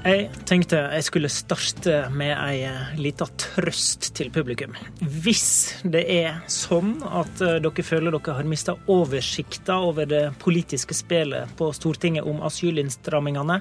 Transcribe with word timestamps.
Jeg 0.00 0.30
tenkte 0.48 0.78
jeg 0.94 1.04
skulle 1.04 1.28
starte 1.28 1.96
med 2.16 2.32
ei 2.32 2.62
eh, 2.64 2.92
lita 2.96 3.26
trøst 3.38 4.08
til 4.16 4.30
publikum. 4.32 4.72
Hvis 4.98 5.82
det 5.84 6.06
er 6.14 6.38
sånn 6.48 6.94
at 7.04 7.42
eh, 7.44 7.58
dere 7.60 7.84
føler 7.84 8.16
dere 8.16 8.38
har 8.38 8.48
mista 8.48 8.78
oversikta 8.88 9.76
over 9.84 10.08
det 10.08 10.22
politiske 10.40 10.96
spillet 10.96 11.52
på 11.60 11.68
Stortinget 11.76 12.24
om 12.24 12.40
asylinnstrammingene, 12.48 13.60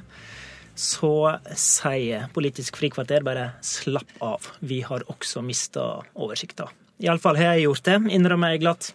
så 0.79 1.13
sier 1.59 2.29
Politisk 2.31 2.79
frikvarter 2.79 3.25
bare 3.27 3.49
slapp 3.59 4.15
av. 4.23 4.53
Vi 4.63 4.79
har 4.87 5.03
også 5.11 5.43
mista 5.43 5.89
oversikta. 6.15 6.69
Iallfall 6.99 7.39
har 7.39 7.55
jeg 7.55 7.69
gjort 7.69 7.85
det, 7.87 7.97
innrømmer 8.17 8.53
jeg 8.53 8.63
glatt. 8.65 8.91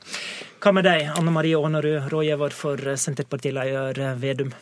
Hva 0.61 0.75
med 0.77 0.84
deg, 0.84 1.07
Anne 1.16 1.32
Marie 1.32 1.57
Aanerud, 1.57 2.11
rådgiver 2.12 2.53
for 2.57 2.94
Senterpartileder 3.00 4.00
Vedum? 4.21 4.53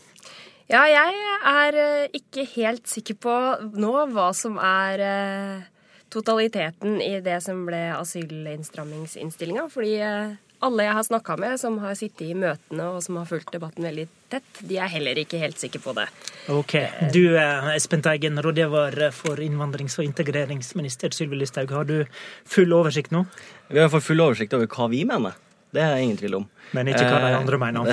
Ja, 0.70 0.84
jeg 0.88 1.16
er 1.50 1.76
eh, 1.76 2.14
ikke 2.16 2.46
helt 2.54 2.86
sikker 2.88 3.18
på 3.20 3.34
nå 3.82 3.92
hva 4.14 4.30
som 4.36 4.54
er 4.62 5.02
eh, 5.04 5.66
totaliteten 6.12 7.00
i 7.02 7.18
det 7.24 7.40
som 7.44 7.64
ble 7.66 7.80
asylinnstrammingsinnstillinga. 7.98 9.66
Fordi 9.72 9.92
eh, 10.00 10.38
alle 10.62 10.86
jeg 10.86 10.96
har 10.96 11.06
snakka 11.06 11.36
med 11.42 11.60
som 11.60 11.78
har 11.82 11.96
sittet 11.98 12.28
i 12.30 12.36
møtene 12.38 12.88
og 12.94 13.02
som 13.04 13.18
har 13.20 13.28
fulgt 13.28 13.52
debatten 13.54 13.86
veldig 13.86 14.06
tett, 14.32 14.62
de 14.62 14.78
er 14.78 14.90
heller 14.92 15.18
ikke 15.22 15.40
helt 15.42 15.60
sikre 15.60 15.82
på 15.82 15.94
det. 15.98 16.08
Ok. 16.52 16.76
Du 17.14 17.36
Espen 17.74 18.04
Teigen, 18.04 18.40
rådgiver 18.42 19.08
for 19.16 19.42
innvandrings- 19.42 19.98
og 19.98 20.06
integreringsminister 20.06 21.14
Sylvi 21.16 21.42
Listhaug. 21.42 21.74
Har 21.74 21.88
du 21.88 21.96
full 22.48 22.72
oversikt 22.76 23.14
nå? 23.14 23.24
Vi 23.72 23.82
har 23.82 23.90
fått 23.92 24.06
full 24.06 24.22
oversikt 24.22 24.54
over 24.56 24.70
hva 24.70 24.90
vi 24.92 25.04
mener. 25.08 25.36
Det 25.72 25.80
er 25.80 26.02
ingen 26.04 26.18
tvil 26.20 26.34
om. 26.36 26.48
Men 26.76 26.88
ikke 26.88 27.04
hva 27.06 27.20
de 27.22 27.30
eh, 27.30 27.38
andre 27.38 27.58
mener? 27.60 27.88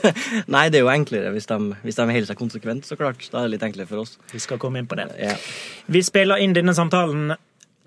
Nei, 0.54 0.66
det 0.72 0.80
er 0.80 0.84
jo 0.84 0.90
enklere 0.92 1.30
hvis 1.32 1.48
de, 1.48 1.56
hvis 1.80 1.96
de 1.96 2.04
holder 2.04 2.28
seg 2.28 2.38
konsekvent, 2.38 2.88
så 2.88 2.96
klart. 3.00 3.24
Da 3.32 3.40
er 3.40 3.48
det 3.48 3.54
litt 3.54 3.64
enklere 3.70 3.88
for 3.88 4.04
oss. 4.04 4.18
Vi 4.32 4.40
skal 4.44 4.60
komme 4.60 4.82
inn 4.82 4.88
på 4.88 4.98
det. 5.00 5.08
Ja. 5.16 5.38
Vi 5.92 6.04
spiller 6.04 6.42
inn 6.44 6.52
denne 6.56 6.76
samtalen 6.76 7.32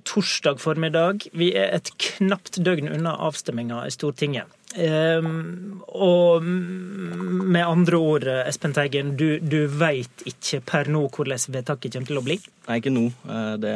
torsdag 0.07 0.61
formiddag. 0.63 1.27
Vi 1.33 1.51
er 1.57 1.73
et 1.75 1.91
knapt 2.01 2.61
døgn 2.63 2.91
unna 2.93 3.15
avstemminga 3.27 3.83
i 3.87 3.93
Stortinget. 3.93 4.51
Um, 4.75 5.83
og 5.95 6.43
med 6.43 7.63
andre 7.63 7.99
ord, 8.01 8.25
Espen 8.43 8.73
Teigen, 8.75 9.13
du, 9.15 9.37
du 9.39 9.69
veit 9.71 10.25
ikke 10.27 10.59
per 10.67 10.89
nå 10.91 11.05
hvordan 11.07 11.39
vedtaket 11.53 11.95
kommer 11.95 12.09
til 12.09 12.19
å 12.19 12.23
bli? 12.25 12.37
Nei, 12.65 12.79
ikke 12.81 12.91
nå. 12.91 13.05
Eh, 13.29 13.53
det, 13.61 13.75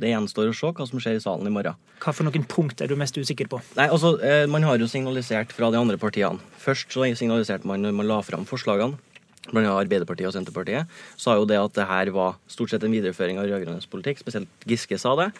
det, 0.00 0.10
gjenstår 0.10 0.50
å 0.50 0.56
se 0.56 0.72
hva 0.74 0.86
som 0.88 1.02
skjer 1.02 1.20
i 1.20 1.22
salen 1.22 1.46
i 1.46 1.52
morgen. 1.54 1.78
Hva 2.02 2.14
for 2.16 2.26
noen 2.26 2.46
punkt 2.50 2.82
er 2.82 2.90
du 2.90 2.96
mest 2.98 3.18
usikker 3.20 3.50
på? 3.52 3.60
Nei, 3.78 3.86
altså, 3.86 4.16
eh, 4.24 4.46
Man 4.50 4.66
har 4.66 4.80
jo 4.80 4.90
signalisert 4.90 5.54
fra 5.54 5.70
de 5.70 5.78
andre 5.78 6.00
partiene. 6.00 6.42
Først 6.64 6.90
så 6.90 7.06
signaliserte 7.14 7.68
man 7.68 7.84
når 7.84 7.94
man 8.00 8.10
la 8.10 8.18
fram 8.26 8.48
forslagene, 8.48 8.98
blant 9.50 9.66
annet 9.66 9.84
Arbeiderpartiet 9.84 10.30
og 10.30 10.34
Senterpartiet, 10.36 10.90
sa 11.20 11.36
jo 11.38 11.46
det 11.48 11.60
at 11.60 11.76
det 11.76 11.86
her 11.90 12.10
var 12.14 12.38
stort 12.50 12.72
sett 12.72 12.84
en 12.86 12.94
videreføring 12.94 13.40
av 13.40 13.48
rød-grønn 13.50 13.80
politikk. 13.92 14.22
Spesielt 14.24 14.68
Giske 14.68 14.98
sa 15.00 15.14
det. 15.20 15.30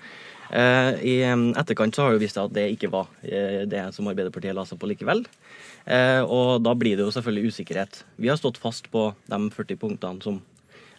Eh, 0.52 0.91
I 1.00 1.14
etterkant 1.56 1.96
så 1.96 2.05
har 2.05 2.14
det 2.14 2.24
vist 2.24 2.36
seg 2.36 2.50
at 2.50 2.56
det 2.56 2.66
ikke 2.74 2.92
var 2.92 3.08
eh, 3.24 3.64
det 3.70 3.86
som 3.96 4.08
Arbeiderpartiet 4.11 4.56
la 4.56 4.66
seg 4.69 4.80
på 4.80 4.91
likevel. 4.91 5.24
Eh, 5.84 6.20
og 6.22 6.62
da 6.64 6.74
blir 6.77 6.98
det 6.98 7.06
jo 7.06 7.14
selvfølgelig 7.14 7.55
usikkerhet. 7.55 8.02
Vi 8.20 8.30
har 8.30 8.41
stått 8.41 8.61
fast 8.61 8.91
på 8.92 9.11
de 9.30 9.41
40 9.56 9.80
punktene 9.80 10.24
som 10.24 10.42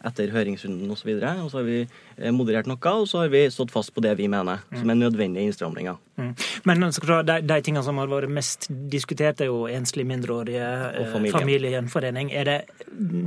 etter 0.06 0.32
høringsrunden 0.34 0.92
osv. 0.94 1.12
Og, 1.16 1.22
så 1.22 1.34
og 1.44 1.52
så 1.52 1.62
har 1.62 1.68
vi 1.70 2.32
moderert 2.36 2.70
noe, 2.70 2.80
og 2.80 3.08
så 3.10 3.24
har 3.24 3.32
vi 3.34 3.46
stått 3.54 3.74
fast 3.74 3.94
på 3.96 4.04
det 4.06 4.16
vi 4.20 4.30
mener 4.32 4.62
mm. 4.70 4.80
som 4.82 4.92
er 4.92 5.00
nødvendige 5.00 5.50
innstramninger. 5.50 5.98
Mm. 6.16 6.32
Men 6.64 6.86
de, 6.86 7.38
de 7.44 7.58
tingene 7.66 7.84
som 7.84 7.98
har 8.00 8.12
vært 8.12 8.32
mest 8.32 8.70
diskutert, 8.92 9.42
er 9.44 9.52
jo 9.52 9.66
enslige 9.68 10.08
mindreårige, 10.08 10.70
og 11.02 11.10
familie. 11.12 11.36
familiegjenforening. 11.36 12.32
Er 12.32 12.50
det 12.50 12.58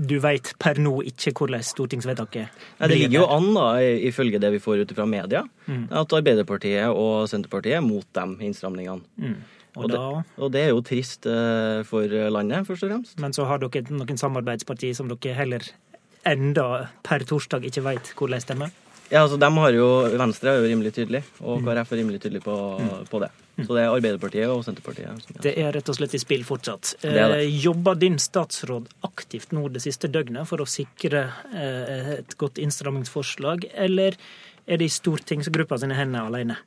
du 0.09 0.17
vet 0.25 0.55
per 0.61 0.81
nå 0.81 0.98
ikke 1.11 1.35
hvordan 1.37 1.65
stortingsvedtaket 1.67 2.48
blir? 2.48 2.89
Det 2.89 2.97
ligger 2.97 3.20
jo 3.20 3.29
an, 3.35 3.51
da, 3.57 3.69
ifølge 4.08 4.41
det 4.42 4.55
vi 4.57 4.63
får 4.63 4.85
ut 4.85 4.97
fra 4.97 5.07
media, 5.08 5.45
mm. 5.67 5.85
at 6.01 6.17
Arbeiderpartiet 6.20 6.89
og 6.89 7.29
Senterpartiet 7.31 7.79
er 7.79 7.85
mot 7.85 8.07
de 8.07 8.27
innstramningene. 8.48 9.05
Mm. 9.17 9.39
Og, 9.79 9.85
og, 9.85 9.91
det, 9.91 9.98
og, 10.39 10.48
det, 10.55 10.63
er 10.64 10.73
jo 10.73 10.81
trist 10.83 11.27
uh, 11.29 11.85
for 11.86 12.11
landet, 12.33 12.67
først 12.67 12.86
og 12.86 12.91
fremst. 12.91 13.19
Men 13.23 13.36
så 13.36 13.45
har 13.47 13.61
dere 13.63 13.85
noen 13.92 14.19
samarbeidspartier 14.19 14.97
som 14.97 15.11
dere 15.13 15.36
heller 15.36 15.69
enda 16.27 16.89
per 17.06 17.24
torsdag 17.29 17.67
ikke 17.68 17.84
veit 17.86 18.12
hvor 18.18 18.30
de 18.33 18.40
stemmer? 18.42 18.74
Ja, 19.08 19.23
altså 19.23 19.39
dem 19.40 19.56
har 19.56 19.73
jo, 19.73 19.86
Venstre 20.20 20.52
er 20.52 20.58
jo 20.61 20.68
rimelig 20.68 20.92
tydelig, 20.98 21.23
og 21.40 21.62
mm. 21.62 21.68
KrF 21.68 21.92
er 21.95 22.01
rimelig 22.02 22.18
tydelig 22.20 22.42
på, 22.45 22.56
mm. 22.77 23.06
på 23.08 23.20
det. 23.23 23.30
Mm. 23.56 23.62
Så 23.64 23.74
det 23.74 23.83
er 23.83 23.95
Arbeiderpartiet 23.95 24.52
og 24.52 24.61
Senterpartiet. 24.67 25.23
Som, 25.24 25.39
ja. 25.39 25.45
Det 25.46 25.52
er 25.62 25.73
rett 25.74 25.89
og 25.89 25.96
slett 25.96 26.14
i 26.14 26.20
spill 26.20 26.45
fortsatt. 26.46 26.92
Det 27.01 27.14
det. 27.17 27.39
Eh, 27.39 27.57
jobber 27.64 27.96
din 27.98 28.18
statsråd 28.20 28.90
aktivt 29.08 29.55
nå 29.57 29.64
det 29.73 29.83
siste 29.86 30.11
døgnet 30.12 30.46
for 30.51 30.61
å 30.61 30.68
sikre 30.68 31.24
eh, 31.57 32.12
et 32.18 32.36
godt 32.39 32.61
innstrammingsforslag, 32.61 33.64
eller 33.86 34.18
er 34.68 34.83
det 34.83 34.90
i 34.90 34.92
stortingsgruppa 34.92 35.80
sine 35.80 35.96
hender 35.96 36.28
alene? 36.28 36.58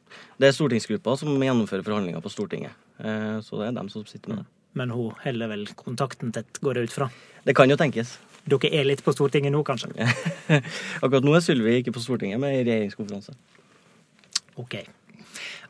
Det 0.41 0.50
er 0.50 0.57
stortingsgruppa 0.57 1.13
som 1.22 1.38
gjennomfører 1.38 1.85
forhandlinger 1.85 2.25
på 2.25 2.34
Stortinget. 2.34 2.73
Eh, 2.97 3.38
så 3.45 3.61
det 3.61 3.69
er 3.69 3.78
dem 3.78 3.94
som 3.94 4.07
sitter 4.09 4.34
med 4.34 4.41
det. 4.41 4.50
Men 4.81 4.91
hun 4.95 5.13
heller 5.22 5.51
vel 5.51 5.67
kontakten 5.78 6.34
tett, 6.34 6.57
går 6.63 6.79
jeg 6.79 6.90
ut 6.90 6.97
fra? 6.97 7.11
Det 7.45 7.53
kan 7.53 7.69
jo 7.69 7.78
tenkes. 7.78 8.17
Dere 8.50 8.72
er 8.74 8.88
litt 8.90 9.03
på 9.06 9.13
Stortinget 9.13 9.53
nå, 9.53 9.62
kanskje? 9.66 9.91
Akkurat 11.03 11.25
nå 11.25 11.35
er 11.38 11.46
Sylvi 11.46 11.78
ikke 11.81 11.94
på 11.96 12.03
Stortinget, 12.03 12.41
men 12.41 12.56
i 12.56 12.63
regjeringskonferanse. 12.63 13.35
Ok. 14.62 14.81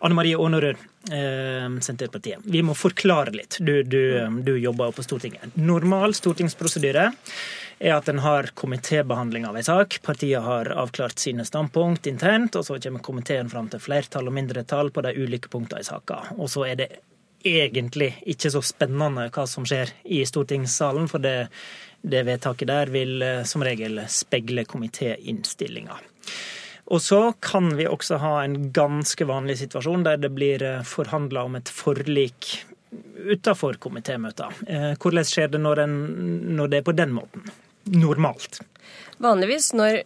Anne 0.01 0.17
Marie 0.17 0.37
Aanerud, 0.37 0.79
eh, 1.13 1.67
Senterpartiet. 1.85 2.39
Vi 2.43 2.63
må 2.65 2.73
forklare 2.73 3.35
litt. 3.35 3.59
Du, 3.59 3.83
du, 3.83 4.01
du 4.41 4.55
jobber 4.57 4.95
på 4.95 5.03
Stortinget. 5.05 5.53
Normal 5.61 6.15
stortingsprosedyre 6.17 7.11
er 7.81 7.93
at 7.93 8.09
en 8.09 8.21
har 8.23 8.49
komitébehandling 8.57 9.45
av 9.45 9.57
en 9.57 9.67
sak. 9.67 9.99
Partiet 10.05 10.41
har 10.41 10.71
avklart 10.73 11.21
sine 11.21 11.45
standpunkt 11.45 12.09
internt, 12.09 12.57
og 12.57 12.65
så 12.65 12.79
kommer 12.81 13.05
komiteen 13.05 13.49
fram 13.49 13.69
til 13.69 13.81
flertall 13.81 14.29
og 14.29 14.37
mindretall 14.37 14.89
på 14.93 15.05
de 15.05 15.13
ulike 15.17 15.53
punktene 15.53 15.81
i 15.81 15.87
saka. 15.87 16.23
Og 16.37 16.49
så 16.49 16.65
er 16.71 16.81
det 16.81 16.89
egentlig 17.43 18.13
ikke 18.29 18.51
så 18.53 18.61
spennende 18.65 19.29
hva 19.33 19.45
som 19.49 19.65
skjer 19.67 19.93
i 20.13 20.21
stortingssalen, 20.27 21.07
for 21.11 21.23
det, 21.23 21.49
det 22.01 22.25
vedtaket 22.27 22.69
der 22.69 22.91
vil 22.93 23.21
eh, 23.25 23.43
som 23.47 23.63
regel 23.65 24.01
speile 24.11 24.65
komitéinnstillinga. 24.69 25.99
Og 26.91 26.99
så 27.01 27.21
kan 27.39 27.69
vi 27.77 27.87
også 27.87 28.19
ha 28.19 28.33
en 28.43 28.71
ganske 28.75 29.25
vanlig 29.27 29.61
situasjon 29.61 30.05
der 30.07 30.19
det 30.21 30.33
blir 30.35 30.63
eh, 30.65 30.83
forhandla 30.87 31.45
om 31.47 31.57
et 31.59 31.71
forlik 31.71 32.51
utenfor 33.21 33.79
komitémøter. 33.79 34.63
Eh, 34.67 34.91
hvordan 34.99 35.27
skjer 35.27 35.53
det 35.53 35.61
når, 35.61 35.85
en, 35.85 35.95
når 36.57 36.71
det 36.71 36.81
er 36.81 36.89
på 36.89 36.97
den 36.97 37.15
måten? 37.15 37.45
Normalt. 37.91 38.61
Vanligvis 39.21 39.71
når, 39.77 39.99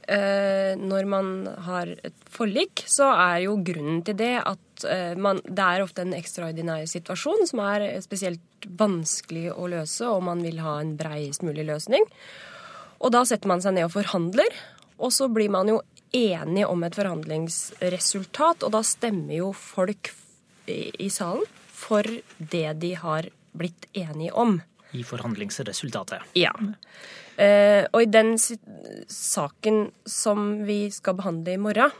når, 0.79 1.05
man 1.07 1.27
har 1.65 1.89
et 2.07 2.15
forlik, 2.31 2.83
så 2.87 3.09
er 3.11 3.41
jo 3.45 3.57
grunnen 3.63 4.01
til 4.07 4.15
det 4.19 4.33
at 4.41 4.59
eh, 4.83 5.15
man, 5.15 5.39
det 5.45 5.63
er 5.63 5.83
ofte 5.85 6.03
en 6.03 6.15
ekstraordinær 6.17 6.85
situasjon 6.89 7.47
som 7.47 7.61
er 7.63 7.87
spesielt 8.03 8.67
vanskelig 8.67 9.51
å 9.53 9.69
løse, 9.71 10.07
og 10.09 10.25
man 10.27 10.43
vil 10.43 10.59
ha 10.65 10.79
en 10.81 10.95
breiest 10.99 11.45
mulig 11.45 11.67
løsning. 11.69 12.03
Og 12.99 13.13
da 13.15 13.23
setter 13.27 13.51
man 13.51 13.63
seg 13.63 13.77
ned 13.77 13.87
og 13.87 13.95
forhandler, 13.95 14.51
og 14.97 15.11
så 15.13 15.29
blir 15.31 15.51
man 15.53 15.69
jo 15.69 15.81
enige 16.15 16.67
om 16.71 16.83
et 16.87 16.95
forhandlingsresultat, 16.95 18.63
og 18.63 18.75
da 18.75 18.81
stemmer 18.85 19.35
jo 19.37 19.51
folk 19.55 20.11
i, 20.71 20.89
i 21.05 21.09
salen 21.13 21.45
for 21.75 22.07
det 22.37 22.69
de 22.81 22.93
har 22.97 23.27
blitt 23.55 23.87
enige 23.93 24.33
om. 24.33 24.57
I 24.95 25.03
forhandlingsresultatet. 25.03 26.23
Ja. 26.39 26.53
Eh, 27.35 27.83
og 27.91 27.99
i 27.99 28.07
den 28.07 28.35
saken 28.39 29.89
som 30.07 30.63
vi 30.67 30.85
skal 30.93 31.17
behandle 31.19 31.55
i 31.55 31.61
morgen, 31.61 31.91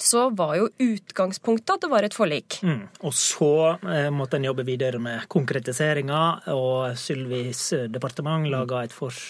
så 0.00 0.28
var 0.36 0.54
jo 0.56 0.70
utgangspunktet 0.80 1.74
at 1.74 1.84
det 1.84 1.90
var 1.92 2.06
et 2.06 2.16
forlik. 2.16 2.60
Mm. 2.64 2.86
Og 3.04 3.14
så 3.16 3.52
eh, 3.76 4.08
måtte 4.14 4.38
en 4.38 4.48
jobbe 4.48 4.64
videre 4.68 5.00
med 5.02 5.26
konkretiseringa, 5.32 6.22
og 6.54 6.96
Sylvis 6.98 7.68
departement 7.92 8.48
laga 8.52 8.84
et 8.86 8.96
fors 8.96 9.20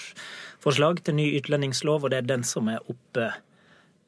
forslag 0.62 1.03
til 1.03 1.19
ny 1.19 1.26
utlendingslov, 1.38 2.05
og 2.05 2.12
det 2.12 2.23
er 2.23 2.29
den 2.29 2.44
som 2.47 2.70
er 2.70 2.82
oppe 2.91 3.29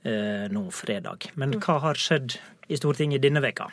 eh, 0.07 0.47
nå 0.53 0.69
fredag. 0.75 1.31
Men 1.35 1.57
mm. 1.57 1.63
hva 1.65 1.81
har 1.89 2.01
skjedd 2.01 2.39
i 2.71 2.79
Stortinget 2.79 3.25
denne 3.25 3.43
veka 3.45 3.69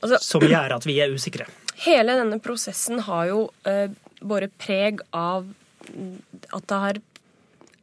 altså, 0.00 0.18
som 0.24 0.44
gjør 0.44 0.78
at 0.78 0.88
vi 0.88 0.98
er 1.02 1.12
usikre? 1.12 1.48
Hele 1.84 2.16
denne 2.18 2.40
prosessen 2.42 3.02
har 3.06 3.28
jo 3.30 3.46
eh, 3.68 3.92
båret 4.22 4.54
preg 4.60 5.02
av 5.16 5.48
at 5.82 6.66
det 6.70 6.82
har 6.84 7.00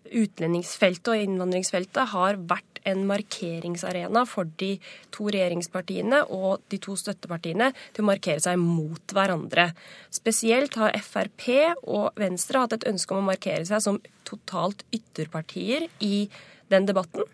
utlendingsfeltet 0.09 1.11
og 1.11 1.23
innvandringsfeltet 1.25 2.13
har 2.13 2.39
vært 2.49 2.68
en 2.87 3.05
markeringsarena 3.09 4.25
for 4.29 4.49
de 4.61 4.75
to 5.15 5.29
regjeringspartiene 5.31 6.21
og 6.35 6.63
de 6.71 6.79
to 6.83 6.95
støttepartiene 6.99 7.71
til 7.95 8.05
å 8.05 8.09
markere 8.11 8.43
seg 8.43 8.59
mot 8.61 9.15
hverandre. 9.15 9.71
Spesielt 10.13 10.77
har 10.79 10.95
Frp 11.03 11.49
og 11.87 12.19
Venstre 12.19 12.63
hatt 12.63 12.77
et 12.77 12.87
ønske 12.89 13.15
om 13.15 13.23
å 13.23 13.31
markere 13.31 13.65
seg 13.67 13.83
som 13.85 13.99
totalt 14.27 14.85
ytterpartier 14.95 15.89
i 16.05 16.29
den 16.69 16.85
debatten. 16.89 17.25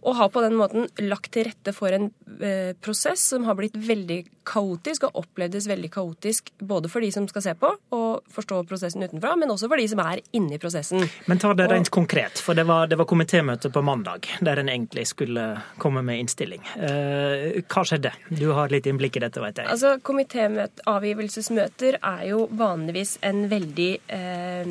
Og 0.00 0.16
har 0.16 0.28
på 0.32 0.40
den 0.44 0.56
måten 0.58 0.88
lagt 1.04 1.32
til 1.34 1.44
rette 1.48 1.72
for 1.76 1.92
en 1.94 2.08
eh, 2.40 2.72
prosess 2.80 3.20
som 3.34 3.44
har 3.48 3.56
blitt 3.58 3.76
veldig 3.76 4.20
kaotisk, 4.44 5.06
og 5.08 5.24
opplevdes 5.24 5.66
veldig 5.68 5.90
kaotisk 5.92 6.52
både 6.60 6.88
for 6.92 7.04
de 7.04 7.10
som 7.14 7.26
skal 7.28 7.42
se 7.46 7.54
på 7.58 7.70
og 7.96 8.22
forstå 8.34 8.62
prosessen 8.68 9.04
utenfra, 9.04 9.34
men 9.40 9.50
også 9.52 9.68
for 9.70 9.80
de 9.80 9.86
som 9.90 10.00
er 10.04 10.20
inne 10.36 10.56
i 10.56 10.60
prosessen. 10.60 11.04
Men 11.30 11.40
ta 11.42 11.54
det 11.56 11.68
rent 11.72 11.90
konkret, 11.94 12.40
for 12.44 12.56
det 12.56 12.66
var, 12.68 12.88
det 12.90 12.98
var 13.00 13.08
komitémøte 13.08 13.68
på 13.72 13.84
mandag 13.84 14.28
der 14.44 14.56
en 14.60 14.72
egentlig 14.72 15.06
skulle 15.10 15.44
komme 15.80 16.02
med 16.06 16.18
innstilling. 16.24 16.62
Eh, 16.76 17.62
hva 17.64 17.82
skjedde? 17.88 18.12
Du 18.28 18.48
har 18.56 18.72
litt 18.72 18.86
innblikk 18.90 19.16
i 19.18 19.24
dette, 19.24 19.40
vet 19.42 19.58
jeg. 19.60 19.68
Altså, 19.72 19.96
Komitéavgivelsesmøter 20.04 21.92
er 22.00 22.22
jo 22.28 22.48
vanligvis 22.52 23.18
en 23.24 23.48
veldig 23.52 23.92
eh, 24.12 24.66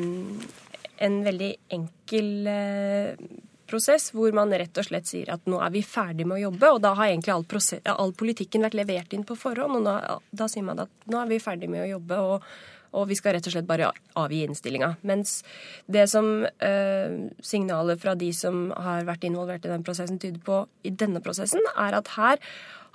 en 1.04 1.18
veldig 1.26 1.50
enkel 1.74 2.46
eh, 2.50 3.14
prosess 3.74 4.10
hvor 4.14 4.34
man 4.36 4.52
rett 4.54 4.78
og 4.80 4.86
slett 4.86 5.10
sier 5.10 5.32
at 5.34 5.50
nå 5.50 5.58
er 5.62 5.72
vi 5.74 5.82
ferdig 5.86 6.26
med 6.28 6.38
å 6.38 6.44
jobbe, 6.46 6.70
og 6.76 6.84
da 6.84 6.94
har 6.98 7.10
egentlig 7.10 7.34
all, 7.34 7.48
prosess, 7.48 7.82
all 7.90 8.14
politikken 8.16 8.64
vært 8.64 8.78
levert 8.78 9.16
inn 9.16 9.26
på 9.26 9.36
forhånd. 9.38 9.80
og 9.80 9.84
nå, 9.84 10.20
Da 10.30 10.48
sier 10.50 10.66
man 10.66 10.86
at 10.86 11.10
nå 11.10 11.20
er 11.20 11.32
vi 11.32 11.42
ferdig 11.42 11.70
med 11.72 11.84
å 11.84 11.90
jobbe, 11.96 12.20
og, 12.22 12.48
og 12.94 13.08
vi 13.10 13.18
skal 13.18 13.36
rett 13.36 13.48
og 13.50 13.56
slett 13.56 13.68
bare 13.68 13.90
avgi 14.20 14.44
innstillinga. 14.46 14.94
Mens 15.10 15.40
det 15.90 16.06
som 16.12 16.46
eh, 16.46 17.18
signalet 17.42 18.02
fra 18.02 18.14
de 18.18 18.30
som 18.36 18.68
har 18.86 19.06
vært 19.08 19.26
involvert 19.28 19.66
i 19.66 19.72
den 19.72 19.84
prosessen, 19.86 20.22
tyder 20.22 20.40
på 20.46 20.62
i 20.86 20.94
denne 20.94 21.22
prosessen, 21.24 21.64
er 21.74 21.98
at 21.98 22.14
her 22.14 22.42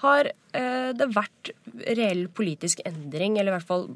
har 0.04 0.32
eh, 0.56 0.92
det 0.96 1.10
vært 1.12 1.52
reell 2.00 2.28
politisk 2.32 2.84
endring, 2.88 3.38
eller 3.38 3.52
i 3.52 3.58
hvert 3.58 3.68
fall 3.68 3.90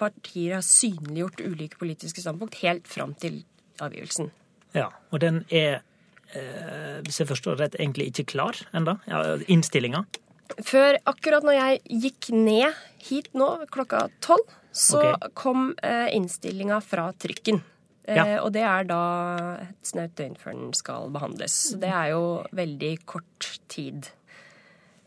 partier 0.00 0.58
har 0.58 0.64
synliggjort 0.66 1.40
ulike 1.46 1.78
politiske 1.80 2.20
standpunkt 2.20 2.58
helt 2.64 2.88
fram 2.90 3.14
til 3.20 3.44
avgivelsen. 3.80 4.32
Ja, 4.76 4.90
og 5.10 5.22
den 5.22 5.44
er, 5.48 5.80
hvis 7.06 7.20
jeg 7.22 7.28
forstår 7.30 7.60
rett, 7.60 7.76
egentlig 7.78 8.10
ikke 8.10 8.26
klar 8.34 8.58
ennå? 8.76 8.96
Ja, 9.08 9.36
Innstillinga? 9.52 10.02
Før 10.66 10.98
akkurat 11.08 11.46
når 11.46 11.56
jeg 11.56 12.02
gikk 12.06 12.28
ned 12.34 12.76
hit 13.06 13.30
nå 13.36 13.48
klokka 13.72 14.06
tolv, 14.24 14.44
så 14.76 15.00
okay. 15.00 15.32
kom 15.38 15.70
eh, 15.82 16.10
innstillinga 16.16 16.82
fra 16.84 17.08
trykken. 17.16 17.62
Eh. 18.06 18.36
Og 18.38 18.52
det 18.54 18.62
er 18.66 18.86
da 18.86 19.00
et 19.64 19.88
snaut 19.88 20.14
døgn 20.18 20.36
før 20.38 20.54
den 20.58 20.74
skal 20.76 21.10
behandles. 21.14 21.56
Det 21.80 21.90
er 21.90 22.12
jo 22.12 22.22
veldig 22.54 22.92
kort 23.08 23.48
tid 23.72 24.10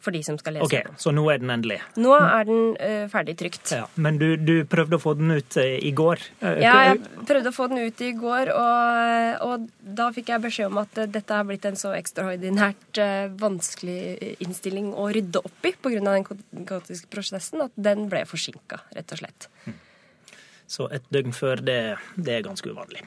for 0.04 0.16
de 0.16 0.22
som 0.24 0.38
skal 0.40 0.56
lese 0.56 0.68
okay, 0.68 0.86
den. 0.88 0.98
Så 1.02 1.12
nå 1.16 1.26
er 1.32 1.42
den 1.42 1.52
endelig? 1.54 1.80
Nå 2.00 2.14
er 2.16 2.48
den 2.48 2.62
uh, 2.80 3.06
ferdig 3.12 3.36
trykt. 3.40 3.74
Ja, 3.76 3.86
men 4.00 4.20
du, 4.22 4.28
du, 4.40 4.54
prøvde 4.70 5.00
å 5.00 5.04
få 5.04 5.16
den 5.20 5.34
ut 5.36 5.58
uh, 5.60 5.66
i 5.66 5.92
går? 5.96 6.24
Uh, 6.44 6.54
ja, 6.64 6.76
jeg 6.90 7.26
prøvde 7.30 7.52
å 7.52 7.56
få 7.56 7.68
den 7.72 7.84
ut 7.90 8.04
i 8.06 8.12
går, 8.18 8.54
og, 8.56 9.44
og 9.46 9.68
da 10.00 10.10
fikk 10.16 10.32
jeg 10.34 10.46
beskjed 10.46 10.72
om 10.72 10.82
at 10.84 11.04
dette 11.12 11.36
er 11.36 11.50
blitt 11.50 11.68
en 11.68 11.80
så 11.80 11.94
ekstraordinært 11.98 13.02
vanskelig 13.40 14.36
innstilling 14.44 14.94
å 14.96 15.10
rydde 15.14 15.44
opp 15.44 15.68
i 15.68 15.76
pga. 15.76 16.00
den 16.00 16.66
kaotiske 16.70 17.12
prosessen 17.12 17.68
at 17.68 17.76
den 17.76 18.08
ble 18.12 18.24
forsinka, 18.30 18.84
rett 18.96 19.16
og 19.16 19.24
slett. 19.24 19.50
Hm. 19.66 19.78
Så 20.70 20.86
et 20.94 21.06
døgn 21.10 21.34
før, 21.34 21.64
det, 21.66 21.80
det 22.16 22.36
er 22.38 22.46
ganske 22.46 22.70
uvanlig. 22.70 23.02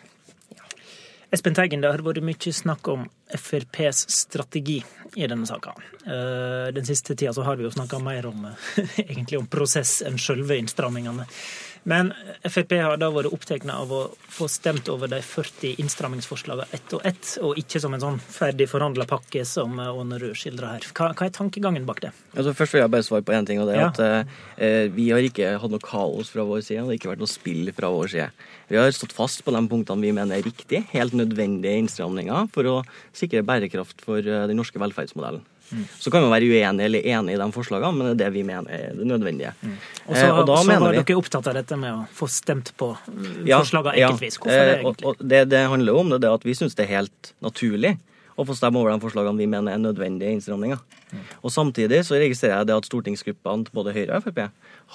Espen 1.32 1.54
Teigen, 1.56 1.80
det 1.80 1.88
har 1.88 2.02
vært 2.04 2.20
mye 2.20 2.52
snakk 2.52 2.88
om 2.92 3.06
FrPs 3.32 4.02
strategi 4.12 4.82
i 5.16 5.24
denne 5.24 5.46
saka. 5.48 5.72
Eh, 6.04 6.68
den 6.76 6.84
siste 6.84 7.16
tida 7.16 7.46
har 7.46 7.56
vi 7.56 7.64
jo 7.64 7.70
snakka 7.72 8.02
mer 8.04 8.28
om, 8.28 8.50
egentlig 9.00 9.40
om 9.40 9.48
prosess 9.48 10.02
enn 10.04 10.20
selve 10.20 10.58
innstrammingene. 10.60 11.24
Men 11.88 12.12
Frp 12.46 12.76
har 12.78 12.98
da 13.00 13.08
vært 13.10 13.32
opptatt 13.34 13.64
av 13.70 13.90
å 13.90 14.00
få 14.30 14.46
stemt 14.50 14.86
over 14.92 15.10
de 15.10 15.18
40 15.24 15.80
innstrammingsforslagene 15.82 16.68
ett 16.76 16.94
og 16.94 17.06
ett, 17.08 17.32
og 17.42 17.58
ikke 17.58 17.80
som 17.82 17.96
en 17.96 18.02
sånn 18.02 18.20
ferdig 18.22 18.68
forhandla 18.70 19.06
pakke 19.10 19.42
som 19.48 19.80
Ånerud 19.82 20.36
skildrer 20.38 20.76
her. 20.76 20.86
Hva, 20.94 21.10
hva, 21.10 21.26
er 21.26 21.34
tankegangen 21.34 21.86
bak 21.88 22.04
det? 22.04 22.12
Altså, 22.36 22.54
først 22.56 22.76
vil 22.76 22.84
jeg 22.84 22.94
bare 22.94 23.06
svare 23.06 23.26
på 23.26 23.34
én 23.34 23.48
ting, 23.48 23.62
og 23.62 23.70
det 23.70 23.76
er 23.76 23.82
ja. 23.82 23.90
at 23.90 24.02
eh, 24.62 24.88
vi 24.94 25.10
har 25.10 25.26
ikke 25.26 25.54
hatt 25.62 25.74
noe 25.74 25.82
kaos 25.82 26.30
fra 26.32 26.46
vår 26.46 26.62
side. 26.62 26.82
Det 26.82 26.88
har 26.92 27.00
ikke 27.00 27.12
vært 27.14 27.24
noe 27.24 27.34
spill 27.34 27.72
fra 27.76 27.90
vår 27.92 28.14
side. 28.14 28.28
Vi 28.70 28.78
har 28.80 28.94
stått 28.94 29.16
fast 29.16 29.42
på 29.44 29.54
de 29.54 29.64
punktene 29.68 30.06
vi 30.06 30.14
mener 30.14 30.38
er 30.38 30.46
riktige, 30.46 30.86
helt 30.94 31.16
nødvendige 31.18 31.82
innstramninger 31.82 32.52
for 32.54 32.70
å 32.70 32.76
sikre 33.16 33.44
bærekraft 33.46 34.06
for 34.06 34.22
eh, 34.22 34.46
den 34.50 34.60
norske 34.60 34.80
velferdsmodellen. 34.82 35.42
Så 35.98 36.10
kan 36.12 36.24
man 36.24 36.32
være 36.34 36.48
uenig 36.52 36.84
eller 36.84 37.06
enig 37.14 37.34
i 37.34 37.40
de 37.40 37.48
forslagene, 37.54 37.92
men 37.96 38.08
det 38.08 38.12
er 38.12 38.20
det 38.20 38.30
vi 38.34 38.44
mener 38.46 38.72
er 38.72 38.96
det 38.96 39.06
nødvendige. 39.08 39.52
Mm. 39.62 39.74
Og 40.04 40.16
så, 40.16 40.24
eh, 40.26 40.38
og 40.38 40.52
så 40.52 40.78
var 40.82 40.96
dere 40.98 41.18
opptatt 41.18 41.50
av 41.50 41.58
dette 41.58 41.78
med 41.80 41.92
å 41.94 42.06
få 42.12 42.28
stemt 42.30 42.72
på 42.76 42.90
ja, 43.48 43.60
forslagene 43.62 43.94
enkeltvis. 43.96 44.38
Hvorfor 44.38 44.56
det, 44.58 44.64
eh, 44.68 44.80
egentlig? 44.80 45.08
Og, 45.08 45.26
det 45.34 45.42
det 45.52 45.62
handler 45.72 46.00
om, 46.00 46.12
det 46.12 46.22
det 46.26 46.32
at 46.32 46.48
vi 46.48 46.56
syns 46.58 46.76
det 46.78 46.86
er 46.86 46.94
helt 46.98 47.32
naturlig 47.44 47.96
å 48.36 48.46
få 48.48 48.56
stemme 48.56 48.80
over 48.80 48.92
de 48.92 49.02
forslagene 49.02 49.40
vi 49.40 49.48
mener 49.50 49.74
er 49.74 49.80
nødvendige 49.80 50.32
innstramninger. 50.36 50.80
Mm. 51.12 51.24
Og 51.42 51.52
Samtidig 51.52 52.00
så 52.08 52.16
registrerer 52.20 52.62
jeg 52.62 52.70
det 52.70 52.78
at 52.80 52.88
stortingsgruppene 52.88 53.68
til 53.68 53.76
både 53.76 53.94
Høyre 53.96 54.18
og 54.18 54.26
Frp 54.26 54.46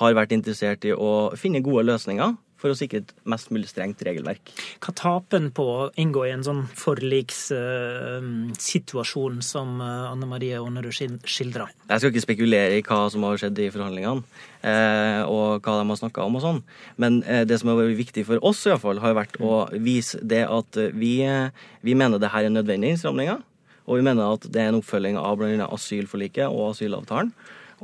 har 0.02 0.18
vært 0.18 0.34
interessert 0.34 0.86
i 0.86 0.94
å 0.94 1.32
finne 1.38 1.62
gode 1.66 1.86
løsninger 1.90 2.36
for 2.58 2.74
å 2.74 2.78
sikre 2.78 3.00
et 3.04 3.12
mest 3.30 3.52
mulig 3.54 3.68
strengt 3.70 4.02
regelverk. 4.06 4.42
Hva 4.84 4.92
taper 4.98 5.38
en 5.40 5.52
på 5.56 5.64
å 5.64 5.92
inngå 6.02 6.22
i 6.26 6.34
en 6.34 6.44
sånn 6.46 6.64
forlikssituasjon 6.78 9.36
uh, 9.38 9.42
som 9.46 9.82
uh, 9.82 10.12
Anne 10.12 10.26
Marie 10.30 10.60
Aanerud 10.60 10.94
skildrer? 11.28 11.68
Jeg 11.88 12.00
skal 12.02 12.12
ikke 12.12 12.26
spekulere 12.26 12.76
i 12.80 12.86
hva 12.86 13.00
som 13.14 13.24
har 13.28 13.36
skjedd 13.42 13.58
i 13.62 13.74
forhandlingene, 13.74 14.22
uh, 14.66 15.24
og 15.30 15.48
hva 15.62 15.74
de 15.80 15.90
har 15.92 16.02
snakka 16.02 16.20
om 16.26 16.38
og 16.40 16.44
sånn. 16.44 16.62
Men 17.02 17.12
eh, 17.26 17.44
det 17.48 17.58
som 17.62 17.70
har 17.72 17.80
vært 17.80 18.00
viktig 18.00 18.24
for 18.28 18.38
oss, 18.46 18.60
i 18.66 18.70
hvert 18.74 18.84
fall, 18.84 19.00
har 19.04 19.14
vært 19.18 19.36
å 19.44 19.52
vise 19.82 20.16
det 20.26 20.44
at 20.50 20.72
vi, 20.98 21.14
vi 21.86 21.94
mener 21.98 22.18
det 22.22 22.34
her 22.34 22.44
er 22.48 22.54
nødvendige 22.54 22.92
innstramninger. 22.96 23.40
Og 23.88 23.94
vi 24.00 24.04
mener 24.04 24.36
at 24.36 24.44
det 24.52 24.60
er 24.62 24.68
en 24.72 24.82
oppfølging 24.82 25.16
av 25.20 25.38
bl.a. 25.40 25.68
asylforliket 25.72 26.48
og 26.50 26.74
asylavtalen. 26.74 27.32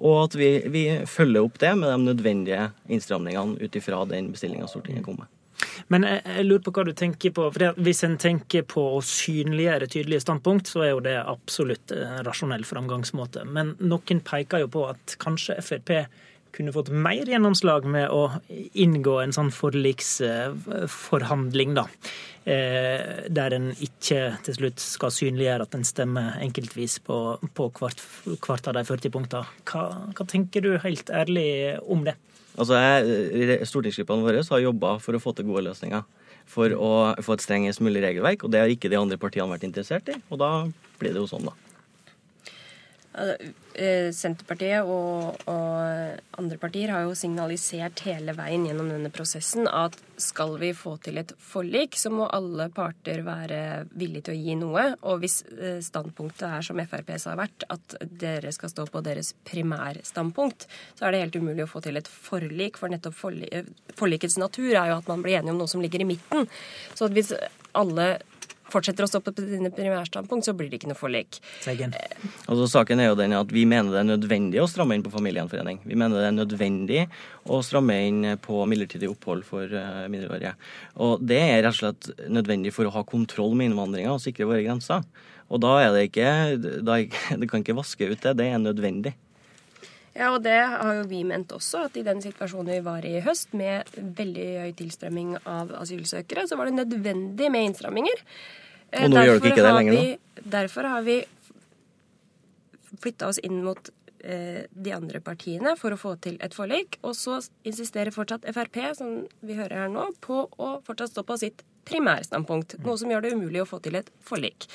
Og 0.01 0.23
at 0.23 0.35
vi, 0.39 0.49
vi, 0.73 0.83
følger 1.09 1.45
opp 1.45 1.59
det 1.61 1.75
med 1.77 1.91
de 1.91 2.09
nødvendige 2.09 2.67
innstramningene 2.89 3.61
ut 3.61 3.77
ifra 3.77 4.03
den 4.09 4.31
bestillinga 4.33 4.67
Stortinget 4.67 5.05
kom 5.05 5.21
med. 5.21 5.29
Men 5.93 6.05
jeg, 6.07 6.45
lurer 6.47 6.63
på 6.65 6.73
hva 6.75 6.83
du 6.87 6.91
tenker 6.97 7.33
på. 7.35 7.45
for 7.53 7.79
Hvis 7.85 8.03
en 8.07 8.17
tenker 8.19 8.65
på 8.67 8.83
å 8.97 9.01
synliggjøre 9.05 9.87
tydelige 9.91 10.23
standpunkt, 10.25 10.69
så 10.69 10.83
er 10.83 10.91
jo 10.91 11.03
det 11.05 11.15
absolutt 11.21 11.93
en 11.95 12.23
rasjonell 12.25 12.65
framgangsmåte. 12.67 13.45
Men 13.45 13.75
noen 13.83 14.23
peker 14.25 14.65
jo 14.65 14.71
på 14.73 14.87
at 14.89 15.15
kanskje 15.21 15.59
Frp 15.63 15.93
kunne 16.53 16.73
fått 16.75 16.91
mer 16.93 17.25
gjennomslag 17.29 17.85
med 17.89 18.09
å 18.13 18.31
inngå 18.49 19.21
en 19.23 19.33
sånn 19.35 19.51
forliksforhandling, 19.53 21.73
da. 21.77 21.85
Eh, 22.43 23.23
der 23.31 23.53
en 23.55 23.69
ikke 23.71 24.35
til 24.43 24.55
slutt 24.57 24.81
skal 24.83 25.13
synliggjøre 25.15 25.63
at 25.63 25.75
en 25.77 25.85
stemmer 25.87 26.35
enkeltvis 26.43 26.99
på, 27.07 27.39
på 27.55 27.63
hvert, 27.77 27.99
hvert, 28.35 28.67
av 28.67 28.75
de 28.75 28.83
40 28.89 29.13
punktene. 29.13 29.47
Hva, 29.69 29.83
hva, 30.11 30.23
tenker 30.27 30.59
du 30.65 30.71
helt 30.83 31.07
ærlig 31.07 31.79
om 31.87 32.03
det? 32.03 32.19
Altså, 32.59 32.75
jeg, 32.77 33.63
Stortingsgruppene 33.69 34.25
våre 34.27 34.43
har 34.49 34.65
jobba 34.65 34.89
for 35.01 35.15
å 35.15 35.23
få 35.23 35.31
til 35.37 35.47
gode 35.49 35.65
løsninger. 35.69 36.03
For 36.53 36.67
å 36.75 37.15
få 37.23 37.31
et 37.37 37.45
strengest 37.45 37.81
mulig 37.81 38.03
regelverk, 38.03 38.43
og 38.43 38.51
det 38.51 38.59
har 38.59 38.69
ikke 38.69 38.91
de 38.91 38.99
andre 38.99 39.17
partiene 39.17 39.53
vært 39.53 39.67
interessert 39.69 40.05
i. 40.11 40.15
Og 40.27 40.37
da 40.41 40.49
blir 40.99 41.11
det 41.15 41.21
jo 41.23 41.31
sånn, 41.31 41.47
da. 41.47 41.53
Eh, 43.13 44.09
Senterpartiet 44.13 44.85
og, 44.89 45.37
og, 45.49 46.17
andre 46.37 46.57
partier 46.61 46.89
har 46.93 47.03
jo 47.05 47.13
signalisert 47.17 48.01
hele 48.07 48.33
veien 48.37 48.65
gjennom 48.65 48.89
denne 48.89 49.11
prosessen 49.13 49.67
at 49.69 49.97
skal 50.21 50.55
vi 50.61 50.71
få 50.77 50.95
til 51.01 51.19
et 51.21 51.33
forlik, 51.41 51.97
så 51.97 52.09
må 52.13 52.25
alle 52.33 52.67
parter 52.73 53.21
være 53.25 53.85
villige 53.97 54.27
til 54.27 54.33
å 54.33 54.41
gi 54.41 54.57
noe. 54.57 54.85
Og 55.09 55.21
hvis 55.21 55.39
eh, 55.53 55.79
standpunktet 55.85 56.47
er 56.49 56.65
som 56.65 56.81
FrPs 56.81 57.27
har 57.29 57.37
vært, 57.41 57.67
at 57.73 57.97
dere 58.01 58.53
skal 58.55 58.73
stå 58.73 58.87
på 58.89 59.03
deres 59.05 59.33
primærstandpunkt, 59.45 60.67
så 60.97 61.05
er 61.05 61.13
det 61.13 61.23
helt 61.25 61.41
umulig 61.41 61.67
å 61.67 61.71
få 61.73 61.83
til 61.85 62.01
et 62.01 62.09
forlik. 62.09 62.81
For 62.81 62.93
nettopp 62.93 63.17
forlikets 63.97 64.39
natur 64.41 64.71
er 64.71 64.93
jo 64.93 65.01
at 65.01 65.09
man 65.11 65.25
blir 65.25 65.41
enige 65.41 65.53
om 65.53 65.61
noe 65.61 65.69
som 65.69 65.81
ligger 65.85 66.01
i 66.01 66.11
midten. 66.15 66.49
Så 66.97 67.09
hvis 67.13 67.33
alle 67.77 68.15
fortsetter 68.73 69.05
å 69.05 69.09
stå 69.09 69.21
på 69.23 69.33
sine 69.37 69.71
primærstandpunkt, 69.73 70.47
så 70.47 70.55
blir 70.57 70.71
det 70.71 70.81
ikke 70.81 70.91
noe 70.91 70.99
forlik. 70.99 71.39
Altså, 72.49 72.67
saken 72.71 73.01
er 73.01 73.11
jo 73.11 73.19
den 73.19 73.35
at 73.37 73.51
Vi 73.53 73.65
mener 73.69 73.93
det 73.93 74.01
er 74.01 74.09
nødvendig 74.09 74.61
å 74.63 74.69
stramme 74.69 74.97
inn 74.97 75.05
på 75.05 75.13
familiegjenforening. 75.13 75.83
Vi 75.85 75.97
mener 75.99 76.19
det 76.19 76.29
er 76.31 76.37
nødvendig 76.37 77.03
å 77.45 77.61
stramme 77.65 77.97
inn 78.07 78.23
på 78.43 78.63
midlertidig 78.69 79.11
opphold 79.11 79.45
for 79.47 79.69
uh, 79.69 80.05
mindreårige. 80.11 80.55
Og 81.05 81.21
Det 81.23 81.41
er 81.41 81.61
rett 81.63 81.75
og 81.75 81.81
slett 81.81 82.29
nødvendig 82.31 82.73
for 82.75 82.89
å 82.89 82.95
ha 82.97 83.05
kontroll 83.07 83.55
med 83.59 83.71
innvandringa 83.71 84.15
og 84.15 84.23
sikre 84.23 84.49
våre 84.49 84.65
grenser. 84.65 85.05
Og 85.53 85.61
da 85.61 85.75
er 85.83 85.93
det 85.93 86.07
ikke, 86.09 86.29
da 86.85 86.97
Det 87.39 87.49
kan 87.51 87.63
ikke 87.63 87.77
vaske 87.77 88.09
ut 88.09 88.21
det. 88.23 88.37
Det 88.39 88.49
er 88.49 88.61
nødvendig. 88.61 89.13
Ja, 90.13 90.29
og 90.29 90.43
det 90.45 90.53
har 90.53 90.99
jo 90.99 91.05
vi 91.09 91.23
ment 91.25 91.53
også, 91.55 91.87
at 91.87 91.95
i 91.97 92.03
den 92.05 92.19
situasjonen 92.21 92.69
vi 92.75 92.81
var 92.85 93.05
i 93.05 93.15
i 93.17 93.23
høst, 93.25 93.55
med 93.57 93.89
veldig 93.97 94.49
høy 94.61 94.75
tilstrømming 94.77 95.37
av 95.49 95.73
asylsøkere, 95.79 96.45
så 96.49 96.57
var 96.59 96.69
det 96.69 96.77
nødvendig 96.77 97.49
med 97.53 97.69
innstramminger. 97.69 98.21
Og 98.93 99.09
nå 99.09 99.23
gjør 99.25 99.41
dere 99.41 99.55
ikke 99.55 99.65
det 99.65 99.73
lenger, 99.79 99.97
nå? 99.97 100.45
Derfor 100.53 100.89
har 100.91 101.05
vi 101.07 101.17
flytta 103.01 103.31
oss 103.31 103.41
inn 103.41 103.63
mot 103.65 103.89
eh, 104.21 104.63
de 104.69 104.93
andre 104.93 105.21
partiene 105.23 105.73
for 105.79 105.95
å 105.95 105.99
få 105.99 106.15
til 106.21 106.37
et 106.45 106.53
forlik. 106.53 106.99
Og 107.01 107.17
så 107.17 107.39
insisterer 107.65 108.13
fortsatt 108.13 108.45
Frp, 108.53 108.79
som 108.99 109.23
vi 109.41 109.57
hører 109.57 109.85
her 109.85 109.93
nå, 109.93 110.11
på 110.21 110.45
å 110.45 110.75
fortsatt 110.85 111.15
stå 111.15 111.25
på 111.25 111.39
sitt 111.41 111.65
primærstandpunkt. 111.89 112.77
Noe 112.85 112.99
som 113.01 113.11
gjør 113.11 113.25
det 113.25 113.33
umulig 113.33 113.63
å 113.63 113.69
få 113.69 113.81
til 113.83 113.97
et 113.99 114.13
forlik. 114.23 114.69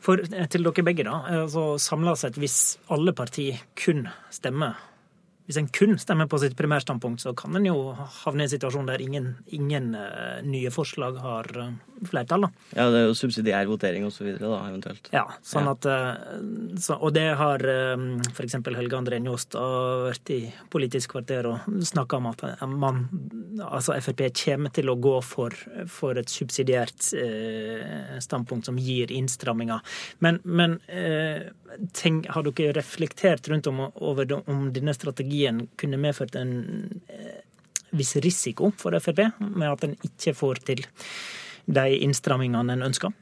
For 0.00 0.22
til 0.22 0.64
dere 0.64 0.84
begge, 0.86 1.04
da. 1.04 1.18
altså 1.42 1.74
Samla 1.80 2.16
sett, 2.16 2.38
hvis 2.40 2.78
alle 2.92 3.12
partier 3.16 3.60
kun 3.78 4.06
stemmer 4.32 4.78
hvis 5.50 5.58
en 5.58 5.66
kun 5.74 5.96
stemmer 5.98 6.28
på 6.30 6.38
sitt 6.38 6.52
primærstandpunkt, 6.54 7.24
så 7.24 7.32
kan 7.34 7.56
en 7.58 7.64
jo 7.66 7.74
havne 8.20 8.44
i 8.44 8.46
en 8.46 8.50
situasjon 8.52 8.86
der 8.86 9.02
ingen, 9.02 9.32
ingen 9.50 9.88
uh, 9.98 10.38
nye 10.46 10.70
forslag 10.70 11.16
har 11.18 11.48
flertall. 12.06 12.46
Da. 12.46 12.50
Ja, 12.76 12.84
det 12.94 13.00
er 13.00 13.08
jo 13.08 13.16
subsidiær 13.18 13.66
votering 13.66 14.06
osv., 14.06 14.28
da, 14.38 14.52
eventuelt. 14.68 15.10
Ja, 15.10 15.24
sånn 15.42 15.66
ja. 15.66 15.74
at 15.74 16.78
så, 16.78 17.00
Og 17.00 17.10
det 17.16 17.26
har 17.40 17.66
f.eks. 17.66 18.60
Helge 18.78 19.00
André 19.00 19.18
Njåstad 19.24 20.06
vært 20.06 20.32
i 20.36 20.38
Politisk 20.70 21.16
kvarter 21.16 21.50
og 21.50 21.66
snakka 21.82 22.22
om 22.22 22.30
at 22.30 22.46
man, 22.70 23.02
altså 23.66 23.96
Frp 24.00 24.22
kommer 24.44 24.72
til 24.74 24.90
å 24.92 24.98
gå 25.00 25.16
for, 25.24 25.54
for 25.90 26.18
et 26.20 26.30
subsidiært 26.30 27.10
standpunkt 28.22 28.68
som 28.68 28.78
gir 28.80 29.12
innstramminger. 29.12 29.80
Men, 30.24 30.40
men 30.44 30.78
tenk, 31.96 32.28
har 32.30 32.46
dere 32.46 32.74
reflektert 32.78 33.48
rundt 33.48 33.66
om, 33.70 33.86
over 33.94 34.32
om 34.46 34.68
denne 34.74 34.94
strategien 34.96 35.64
kunne 35.80 36.00
medført 36.00 36.36
en 36.38 36.52
eh, 37.08 37.40
viss 37.96 38.16
risiko 38.22 38.72
for 38.78 38.96
Frp, 39.02 39.26
med 39.40 39.68
at 39.70 39.86
en 39.86 39.96
ikke 40.06 40.34
får 40.36 40.62
til 40.70 40.84
de 41.70 41.86
innstrammingene 42.06 42.76
en 42.76 42.88
ønsker? 42.90 43.14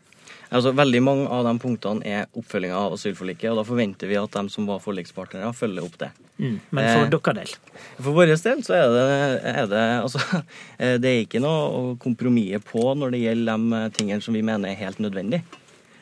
Altså, 0.48 0.72
veldig 0.72 1.00
mange 1.04 1.26
av 1.28 1.44
de 1.44 1.52
punktene 1.60 2.04
er 2.08 2.38
oppfølginga 2.38 2.78
av 2.78 2.94
asylforliket, 2.96 3.50
og 3.50 3.60
da 3.60 3.64
forventer 3.68 4.08
vi 4.08 4.16
at 4.16 4.32
de 4.32 4.52
som 4.52 4.68
var 4.68 4.80
forlikspartnere, 4.80 5.50
følger 5.56 5.84
opp 5.84 5.98
det. 6.00 6.08
Mm, 6.38 6.56
men 6.70 6.88
for 6.88 7.04
eh, 7.04 7.36
del? 7.40 7.54
For 7.98 8.16
vår 8.16 8.30
del 8.32 8.62
så 8.64 8.76
er 8.78 8.92
det, 8.94 9.06
er 9.52 9.68
det 9.68 9.84
altså, 9.98 10.22
eh, 10.78 10.94
Det 11.02 11.10
er 11.10 11.24
ikke 11.24 11.42
noe 11.44 11.64
å 11.68 11.82
kompromisse 12.00 12.62
på 12.64 12.84
når 12.96 13.16
det 13.16 13.24
gjelder 13.26 13.64
de 13.66 13.82
tingene 13.98 14.24
som 14.24 14.38
vi 14.38 14.44
mener 14.46 14.72
er 14.72 14.80
helt 14.86 15.02
nødvendig. 15.02 15.42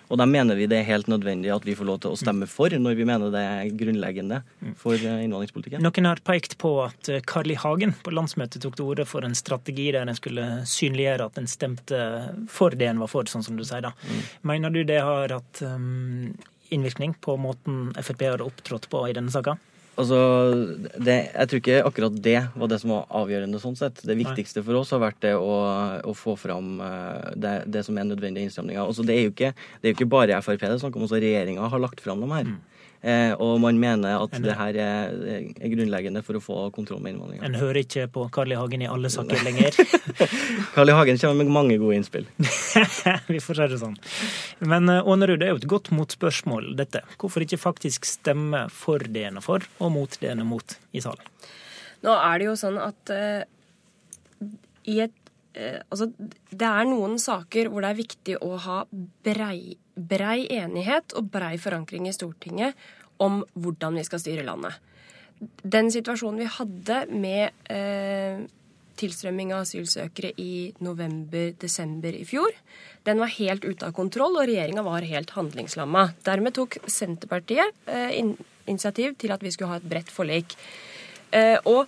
Og 0.07 0.21
da 0.21 0.27
mener 0.29 0.59
vi 0.59 0.69
det 0.71 0.79
er 0.81 0.87
helt 0.87 1.09
nødvendig 1.11 1.51
at 1.55 1.65
vi 1.67 1.75
får 1.77 1.89
lov 1.89 2.01
til 2.05 2.15
å 2.15 2.19
stemme 2.19 2.47
for, 2.51 2.71
når 2.71 2.99
vi 2.99 3.07
mener 3.09 3.33
det 3.35 3.43
er 3.43 3.71
grunnleggende 3.75 4.41
for 4.79 4.95
eh, 4.95 5.23
innvandringspolitikken. 5.25 5.83
Noen 5.83 6.09
har 6.09 6.23
pekt 6.27 6.57
på 6.63 6.73
at 6.85 7.11
eh, 7.11 7.23
Carl 7.27 7.51
I. 7.51 7.59
Hagen 7.59 7.97
på 8.05 8.13
landsmøtet 8.15 8.63
tok 8.63 8.77
til 8.79 8.91
orde 8.93 9.07
for 9.09 9.27
en 9.27 9.35
strategi 9.39 9.89
der 9.95 10.07
en 10.07 10.19
skulle 10.19 10.47
synliggjøre 10.71 11.31
at 11.31 11.41
en 11.41 11.51
stemte 11.51 12.03
for 12.53 12.77
det 12.79 12.91
en 12.93 13.03
var 13.03 13.11
for, 13.11 13.27
sånn 13.31 13.47
som 13.47 13.59
du 13.59 13.65
sier 13.67 13.83
da. 13.89 13.95
Mm. 14.07 14.21
Mener 14.53 14.75
du 14.75 14.83
det 14.87 15.01
har 15.03 15.33
hatt 15.35 15.63
um, 15.65 16.37
innvirkning 16.71 17.17
på 17.25 17.39
måten 17.41 17.91
Frp 17.97 18.27
har 18.29 18.45
opptrådt 18.45 18.91
på 18.93 19.07
i 19.09 19.17
denne 19.17 19.35
saka? 19.35 19.57
Altså, 19.97 20.19
det, 21.01 21.17
Jeg 21.33 21.49
tror 21.49 21.61
ikke 21.63 21.77
akkurat 21.89 22.17
det 22.21 22.39
var 22.53 22.69
det 22.69 22.79
som 22.83 22.93
var 22.93 23.07
avgjørende. 23.23 23.61
sånn 23.63 23.79
sett. 23.79 24.03
Det 24.05 24.17
viktigste 24.19 24.63
for 24.67 24.77
oss 24.81 24.93
har 24.93 25.01
vært 25.01 25.21
det 25.25 25.35
å, 25.41 25.57
å 26.05 26.13
få 26.17 26.37
fram 26.37 26.81
uh, 26.85 27.33
det, 27.35 27.63
det, 27.73 27.85
som 27.87 27.97
er 27.97 28.09
nødvendige 28.09 28.45
innstramninger. 28.49 28.83
Altså, 28.85 29.07
det, 29.09 29.17
er 29.17 29.29
jo 29.29 29.33
ikke, 29.33 29.53
det 29.81 29.89
er 29.89 29.95
jo 29.95 29.99
ikke 29.99 30.13
bare 30.13 30.41
Frp 30.45 30.61
det 30.67 30.75
er 30.75 30.83
snakk 30.83 30.99
om, 30.99 31.07
også 31.09 31.21
regjeringa 31.23 31.69
har 31.73 31.83
lagt 31.83 32.05
fram 32.05 32.21
dem 32.21 32.35
her. 32.37 32.51
Mm. 32.53 32.76
Eh, 33.07 33.33
og 33.39 33.61
man 33.63 33.77
mener 33.79 34.19
at 34.19 34.33
det 34.43 34.55
her 34.59 34.77
er, 34.83 35.13
er, 35.37 35.69
grunnleggende 35.71 36.25
for 36.27 36.39
å 36.39 36.43
få 36.43 36.57
kontroll 36.75 36.99
med 37.05 37.15
innvandringa. 37.15 37.45
En 37.47 37.59
hører 37.61 37.85
ikke 37.85 38.09
på 38.11 38.25
Carl 38.35 38.51
I. 38.51 38.57
Hagen 38.59 38.83
i 38.83 38.89
alle 38.91 39.11
saker 39.13 39.45
lenger? 39.47 39.79
Carl 40.75 40.91
I. 40.91 40.97
Hagen 40.97 41.21
kommer 41.23 41.45
med 41.45 41.53
mange 41.55 41.77
gode 41.79 42.01
innspill. 42.01 42.27
Vi 43.31 43.39
får 43.45 43.61
si 43.61 43.69
det 43.71 43.79
sånn. 43.85 43.95
Men 44.67 44.91
Ånerud, 44.91 45.39
det 45.39 45.47
er 45.47 45.55
jo 45.55 45.61
et 45.63 45.69
godt 45.71 45.93
motspørsmål, 45.95 46.73
dette. 46.81 47.05
Hvorfor 47.21 47.47
ikke 47.47 47.61
faktisk 47.63 48.09
stemme 48.11 48.65
for 48.75 49.07
det 49.07 49.29
en 49.31 49.39
er 49.39 49.47
for, 49.47 49.63
og 49.79 49.95
mot 49.95 50.19
det 50.19 50.33
en 50.33 50.43
er 50.43 50.51
mot 50.51 50.77
i 50.91 51.05
salen? 51.05 51.31
Nå 52.03 52.19
er 52.19 52.43
det 52.43 52.51
jo 52.51 52.59
sånn 52.59 52.83
at 52.83 53.15
uh, 53.15 54.51
i 54.91 55.01
et 55.07 55.15
uh, 55.15 55.79
Altså, 55.87 56.11
det 56.51 56.69
er 56.69 56.91
noen 56.91 57.21
saker 57.23 57.71
hvor 57.71 57.87
det 57.87 57.95
er 57.95 58.03
viktig 58.03 58.41
å 58.43 58.57
ha 58.67 58.83
brei 58.91 59.77
brei 59.97 60.45
enighet 60.53 61.15
og 61.17 61.31
brei 61.33 61.57
forankring 61.61 62.07
i 62.09 62.15
Stortinget 62.15 62.77
om 63.23 63.43
hvordan 63.55 63.99
vi 63.99 64.05
skal 64.07 64.23
styre 64.23 64.47
landet. 64.47 64.77
Den 65.63 65.91
situasjonen 65.93 66.41
vi 66.41 66.49
hadde 66.49 67.01
med 67.13 67.73
eh, 67.73 68.45
tilstrømming 68.97 69.53
av 69.53 69.67
asylsøkere 69.67 70.33
i 70.41 70.73
november-desember 70.85 72.17
i 72.17 72.25
fjor, 72.29 72.57
den 73.07 73.21
var 73.21 73.35
helt 73.37 73.67
ute 73.67 73.87
av 73.87 73.95
kontroll, 73.97 74.39
og 74.41 74.49
regjeringa 74.49 74.85
var 74.87 75.05
helt 75.07 75.35
handlingslamma. 75.37 76.09
Dermed 76.27 76.57
tok 76.57 76.79
Senterpartiet 76.91 77.75
eh, 77.85 78.13
in 78.19 78.37
initiativ 78.67 79.15
til 79.21 79.31
at 79.31 79.45
vi 79.45 79.53
skulle 79.55 79.71
ha 79.71 79.79
et 79.79 79.87
bredt 79.87 80.11
forlik. 80.11 80.57
Eh, 81.31 81.55
og 81.71 81.87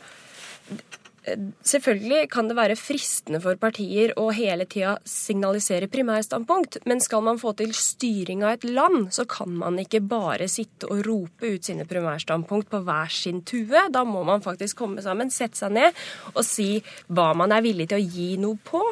Selvfølgelig 1.27 2.29
kan 2.33 2.49
det 2.49 2.57
være 2.57 2.77
fristende 2.79 3.41
for 3.43 3.59
partier 3.61 4.15
å 4.21 4.29
hele 4.35 4.65
tida 4.71 4.95
signalisere 5.09 5.89
primærstandpunkt, 5.91 6.81
men 6.89 7.03
skal 7.05 7.25
man 7.27 7.41
få 7.41 7.53
til 7.59 7.75
styring 7.77 8.45
av 8.47 8.57
et 8.57 8.69
land, 8.69 9.11
så 9.15 9.27
kan 9.29 9.53
man 9.61 9.81
ikke 9.83 10.01
bare 10.09 10.49
sitte 10.51 10.89
og 10.89 11.03
rope 11.07 11.53
ut 11.57 11.69
sine 11.69 11.87
primærstandpunkt 11.89 12.71
på 12.73 12.83
hver 12.87 13.13
sin 13.13 13.43
tue. 13.47 13.85
Da 13.93 14.05
må 14.09 14.23
man 14.29 14.45
faktisk 14.45 14.79
komme 14.85 15.05
sammen, 15.05 15.33
sette 15.35 15.61
seg 15.61 15.75
ned 15.75 16.01
og 16.35 16.45
si 16.47 16.79
hva 17.09 17.33
man 17.37 17.53
er 17.53 17.65
villig 17.67 17.91
til 17.91 18.01
å 18.01 18.09
gi 18.17 18.31
noe 18.41 18.61
på. 18.65 18.83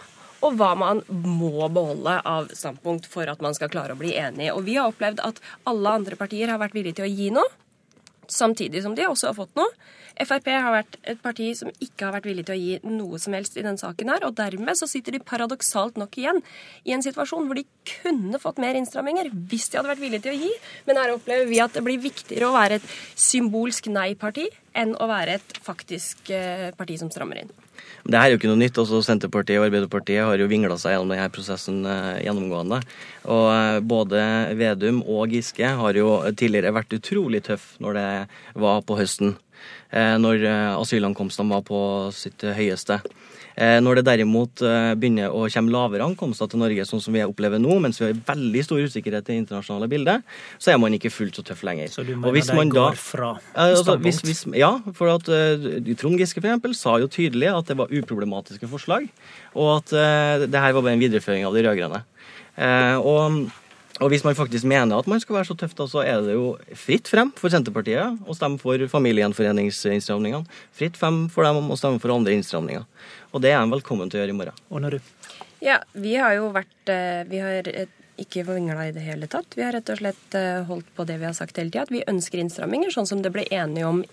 Og 0.45 0.52
hva 0.59 0.75
man 0.78 1.00
må 1.09 1.64
beholde 1.73 2.18
av 2.28 2.50
standpunkt 2.54 3.06
for 3.09 3.26
at 3.33 3.40
man 3.42 3.54
skal 3.56 3.71
klare 3.73 3.95
å 3.97 3.99
bli 3.99 4.12
enig. 4.21 4.50
Og 4.52 4.66
vi 4.66 4.76
har 4.76 4.90
opplevd 4.92 5.23
at 5.25 5.40
alle 5.66 5.95
andre 5.99 6.18
partier 6.21 6.52
har 6.52 6.61
vært 6.61 6.76
villige 6.76 7.00
til 7.00 7.06
å 7.09 7.14
gi 7.14 7.30
noe, 7.35 7.49
samtidig 8.33 8.83
som 8.85 8.95
de 8.97 9.06
også 9.09 9.30
har 9.30 9.38
fått 9.38 9.54
noe. 9.59 9.71
Frp 10.16 10.47
har 10.49 10.73
vært 10.73 10.95
et 11.04 11.18
parti 11.21 11.50
som 11.59 11.68
ikke 11.76 12.06
har 12.06 12.14
vært 12.14 12.28
villig 12.30 12.47
til 12.49 12.54
å 12.54 12.61
gi 12.61 12.76
noe 12.88 13.18
som 13.21 13.35
helst 13.37 13.59
i 13.59 13.64
denne 13.64 13.80
saken 13.80 14.14
her, 14.14 14.25
og 14.25 14.38
dermed 14.38 14.78
så 14.78 14.88
sitter 14.88 15.12
de 15.12 15.21
paradoksalt 15.21 16.00
nok 16.00 16.16
igjen 16.16 16.40
i 16.88 16.95
en 16.97 17.04
situasjon 17.04 17.45
hvor 17.45 17.59
de 17.59 17.66
kunne 17.90 18.40
fått 18.40 18.62
mer 18.62 18.78
innstramminger 18.78 19.28
hvis 19.50 19.68
de 19.68 19.80
hadde 19.80 19.92
vært 19.92 20.04
villige 20.04 20.25
til 20.25 20.33
å 20.33 20.40
gi, 20.40 20.54
men 20.88 21.02
her 21.02 21.12
opplever 21.18 21.50
vi 21.50 21.61
at 21.61 21.76
det 21.76 21.85
blir 21.85 22.00
viktigere 22.00 22.49
å 22.49 22.56
være 22.56 22.80
et 22.80 22.88
symbolsk 23.28 23.92
nei-parti 23.92 24.49
enn 24.76 24.97
å 24.97 25.11
være 25.11 25.37
et 25.37 25.61
faktisk 25.66 26.33
eh, 26.33 26.73
parti 26.76 26.97
som 27.00 27.12
strammer 27.12 27.45
inn. 27.45 27.52
Det 28.06 28.18
her 28.21 28.28
er 28.28 28.35
jo 28.35 28.38
ikke 28.38 28.50
noe 28.50 28.61
nytt. 28.61 28.78
Også 28.78 29.00
Senterpartiet 29.02 29.59
og 29.59 29.66
Arbeiderpartiet 29.66 30.23
har 30.26 30.38
jo 30.38 30.49
vingla 30.50 30.76
seg 30.78 30.95
gjennom 30.95 31.14
denne 31.14 31.30
prosessen 31.35 31.80
eh, 31.90 32.23
gjennomgående. 32.26 32.80
Og 33.35 33.47
eh, 33.50 33.78
Både 33.95 34.23
Vedum 34.59 35.02
og 35.02 35.35
Giske 35.35 35.73
har 35.80 35.99
jo 35.99 36.21
tidligere 36.30 36.75
vært 36.76 36.95
utrolig 36.97 37.42
tøff 37.49 37.73
når 37.83 37.99
det 37.99 38.09
var 38.62 38.85
på 38.87 38.99
høsten. 39.00 39.35
Eh, 39.90 40.14
når 40.23 40.47
asylankomstene 40.76 41.56
var 41.56 41.66
på 41.66 41.80
sitt 42.14 42.47
høyeste. 42.47 43.00
Eh, 43.56 43.78
når 43.80 44.00
det 44.00 44.06
derimot 44.10 44.62
begynner 45.00 45.32
å 45.32 45.46
komme 45.52 45.72
lavere 45.72 46.04
ankomster 46.04 46.50
til 46.52 46.60
Norge, 46.60 46.84
sånn 46.88 47.02
som 47.02 47.16
vi 47.16 47.25
opplever 47.25 47.60
nå, 47.62 47.78
mens 47.82 48.00
vi 48.00 48.10
har 48.10 48.18
veldig 48.28 48.64
stor 48.66 48.82
usikkerhet 48.84 49.30
i 49.30 49.32
det 49.32 49.38
internasjonale 49.42 49.88
bildet, 49.90 50.26
så 50.60 50.75
er 50.75 50.80
man 50.82 50.94
ikke 50.96 51.12
fullt 51.12 51.38
så 51.38 51.44
tøff 51.46 51.62
lenger. 51.66 51.90
Så 51.92 52.04
du 52.06 52.14
mener 52.16 52.36
de 52.36 52.66
går 52.72 52.98
fra 53.00 53.32
altså, 53.52 53.96
hvis, 54.02 54.20
hvis, 54.26 54.44
Ja, 54.56 54.76
for 54.96 55.12
at 55.14 55.28
uh, 55.28 55.68
Trond 55.98 56.20
Giske 56.20 56.40
for 56.40 56.48
eksempel, 56.48 56.75
sa 56.76 56.96
jo 57.02 57.10
tydelig 57.10 57.50
at 57.52 57.70
det 57.70 57.78
var 57.78 57.92
uproblematiske 57.92 58.68
forslag, 58.70 59.08
og 59.54 59.70
at 59.78 59.94
uh, 59.96 60.46
det 60.46 60.62
her 60.62 60.75
var 60.76 60.82
bare 60.82 60.96
en 60.96 61.04
videreføring 61.04 61.46
av 61.48 61.56
de 61.56 61.64
rød-grønne. 61.66 62.02
Uh, 62.56 62.96
og 63.00 63.65
og 63.96 64.10
hvis 64.12 64.24
man 64.26 64.36
faktisk 64.36 64.66
mener 64.68 64.98
at 64.98 65.06
man 65.08 65.20
skal 65.22 65.38
være 65.38 65.48
så 65.48 65.56
tøff, 65.56 65.74
da, 65.78 65.86
så 65.88 66.02
er 66.04 66.20
det 66.26 66.34
jo 66.36 66.50
fritt 66.76 67.08
frem 67.08 67.30
for 67.38 67.52
Senterpartiet 67.52 68.28
å 68.28 68.36
stemme 68.36 68.60
for 68.60 68.82
familiegjenforeningsinnstramningene. 68.92 70.44
Fritt 70.76 70.98
frem 71.00 71.24
for 71.32 71.48
dem 71.48 71.70
å 71.72 71.78
stemme 71.80 72.02
for 72.02 72.12
andre 72.12 72.36
innstramninger. 72.36 72.84
Og 73.32 73.44
det 73.44 73.54
er 73.54 73.62
de 73.62 73.72
velkommen 73.72 74.12
til 74.12 74.20
å 74.20 74.24
gjøre 74.24 74.34
i 74.34 74.40
morgen. 74.42 74.60
Og 74.68 74.84
når 74.84 74.98
du? 74.98 75.12
Ja, 75.64 75.78
vi 75.96 76.12
har 76.20 76.36
jo 76.36 76.50
vært 76.52 76.92
eh, 76.92 77.24
Vi 77.30 77.40
har 77.40 77.70
ikke 78.20 78.44
vingla 78.48 78.86
i 78.88 78.92
det 78.96 79.04
hele 79.04 79.28
tatt. 79.32 79.56
Vi 79.56 79.64
har 79.64 79.72
rett 79.76 79.88
og 79.92 80.00
slett 80.00 80.36
eh, 80.36 80.62
holdt 80.68 80.92
på 80.96 81.08
det 81.08 81.16
vi 81.20 81.28
har 81.28 81.36
sagt 81.36 81.56
hele 81.60 81.72
tida, 81.72 81.86
at 81.88 81.92
vi 81.92 82.04
ønsker 82.04 82.40
innstramminger, 82.40 82.92
sånn 82.92 83.08
som 83.08 83.24
det 83.24 83.32
ble 83.32 83.46
enige 83.48 83.88
om 83.88 84.04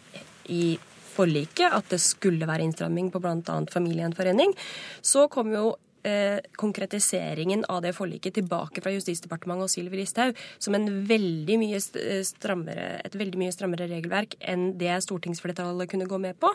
i 0.52 0.78
forliket, 1.14 1.70
at 1.72 1.92
det 1.92 2.02
skulle 2.02 2.48
være 2.50 2.66
innstramming 2.66 3.12
på 3.14 3.22
bl.a. 3.24 3.58
familiegjenforening. 3.72 4.56
Så 5.04 5.28
kom 5.32 5.52
jo 5.54 5.74
eh, 6.08 6.40
konkretiseringen 6.60 7.66
av 7.72 7.82
det 7.86 7.94
forliket 7.98 8.38
tilbake 8.38 8.84
fra 8.84 8.94
Justisdepartementet 8.94 9.68
og 9.68 9.72
Sylvi 9.72 10.02
Listhaug 10.02 10.40
som 10.62 10.76
en 10.78 10.88
veldig 11.10 11.58
mye 11.62 11.80
eh, 11.80 12.22
strammere, 12.28 12.88
et 13.04 13.18
veldig 13.20 13.40
mye 13.42 13.56
strammere 13.56 13.88
regelverk 13.92 14.38
enn 14.40 14.72
det 14.80 14.96
stortingsflertallet 15.06 15.92
kunne 15.92 16.08
gå 16.10 16.20
med 16.22 16.40
på. 16.42 16.52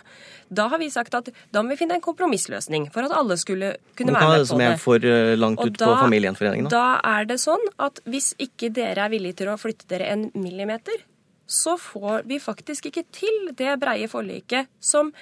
Da 0.48 0.68
har 0.72 0.82
vi 0.82 0.90
sagt 0.92 1.16
at 1.18 1.30
da 1.54 1.62
må 1.62 1.74
vi 1.74 1.80
finne 1.82 1.98
en 1.98 2.04
kompromissløsning 2.04 2.90
for 2.94 3.08
at 3.08 3.14
alle 3.16 3.38
skulle 3.40 3.74
kunne 3.98 4.16
være 4.16 4.32
med 4.32 4.34
på 4.34 4.34
det. 4.34 4.40
Er 4.40 4.50
som 4.52 4.64
er 4.66 4.82
for 4.82 5.10
eh, 5.12 5.34
langt 5.38 5.64
ut 5.64 5.78
på 5.78 5.92
familiegjenforeningen? 6.04 6.72
Da 6.72 7.00
er 7.04 7.28
det 7.28 7.40
sånn 7.42 7.64
at 7.82 8.02
hvis 8.08 8.34
ikke 8.42 8.72
dere 8.74 9.06
er 9.06 9.14
villige 9.14 9.42
til 9.42 9.52
å 9.52 9.58
flytte 9.60 9.88
dere 9.90 10.12
en 10.12 10.28
millimeter, 10.36 11.06
så 11.48 11.78
får 11.80 12.26
vi 12.28 12.36
faktisk 12.42 12.90
ikke 12.90 13.06
til 13.14 13.52
det 13.56 13.78
breie 13.80 14.08
forliket 14.10 14.68
som 14.84 15.14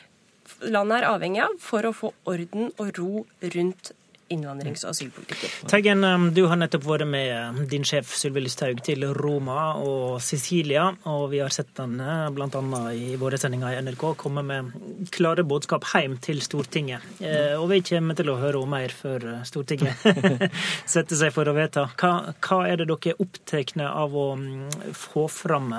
landet 0.67 1.01
er 1.01 1.09
avhengig 1.09 1.43
av 1.45 1.55
for 1.63 1.87
å 1.87 1.95
få 1.95 2.11
orden 2.29 2.73
og 2.83 2.91
ro 2.99 3.23
rundt 3.55 3.93
innvandrings- 4.33 4.85
og 4.85 4.93
asylpolitikken. 4.95 5.69
Teigen, 5.71 6.05
um, 6.05 6.29
du 6.35 6.45
har 6.51 6.59
nettopp 6.59 6.87
vært 6.87 7.07
med 7.11 7.31
um, 7.37 7.61
din 7.71 7.87
sjef 7.87 8.13
Sylvi 8.19 8.43
Listhaug 8.45 8.83
til 8.87 9.07
Roma 9.17 9.77
og 9.81 10.19
Sicilia, 10.25 10.89
og 11.11 11.29
vi 11.33 11.43
har 11.45 11.55
sett 11.55 11.73
den 11.79 12.01
uh, 12.03 12.27
bl.a. 12.35 12.63
i 12.93 13.15
våre 13.21 13.39
sendinger 13.41 13.77
i 13.77 13.83
NRK 13.87 14.07
komme 14.21 14.45
med 14.47 14.73
klare 15.15 15.47
budskap 15.47 15.87
hjem 15.93 16.19
til 16.23 16.43
Stortinget. 16.45 17.05
Eh, 17.21 17.55
og 17.59 17.69
vi 17.71 17.83
kommer 17.87 18.19
til 18.19 18.33
å 18.33 18.39
høre 18.41 18.63
om 18.63 18.75
mer 18.75 18.95
før 18.95 19.29
uh, 19.31 19.45
Stortinget 19.47 20.03
setter 20.95 21.17
seg 21.19 21.35
for 21.35 21.49
å 21.49 21.57
vedta. 21.57 21.87
Hva, 21.95 22.33
hva 22.43 22.63
er 22.67 22.83
det 22.83 22.91
dere 22.91 23.15
er 23.15 23.23
opptatt 23.23 23.77
av 23.87 24.15
å 24.17 24.27
um, 24.37 24.67
få 24.95 25.27
fram 25.33 25.71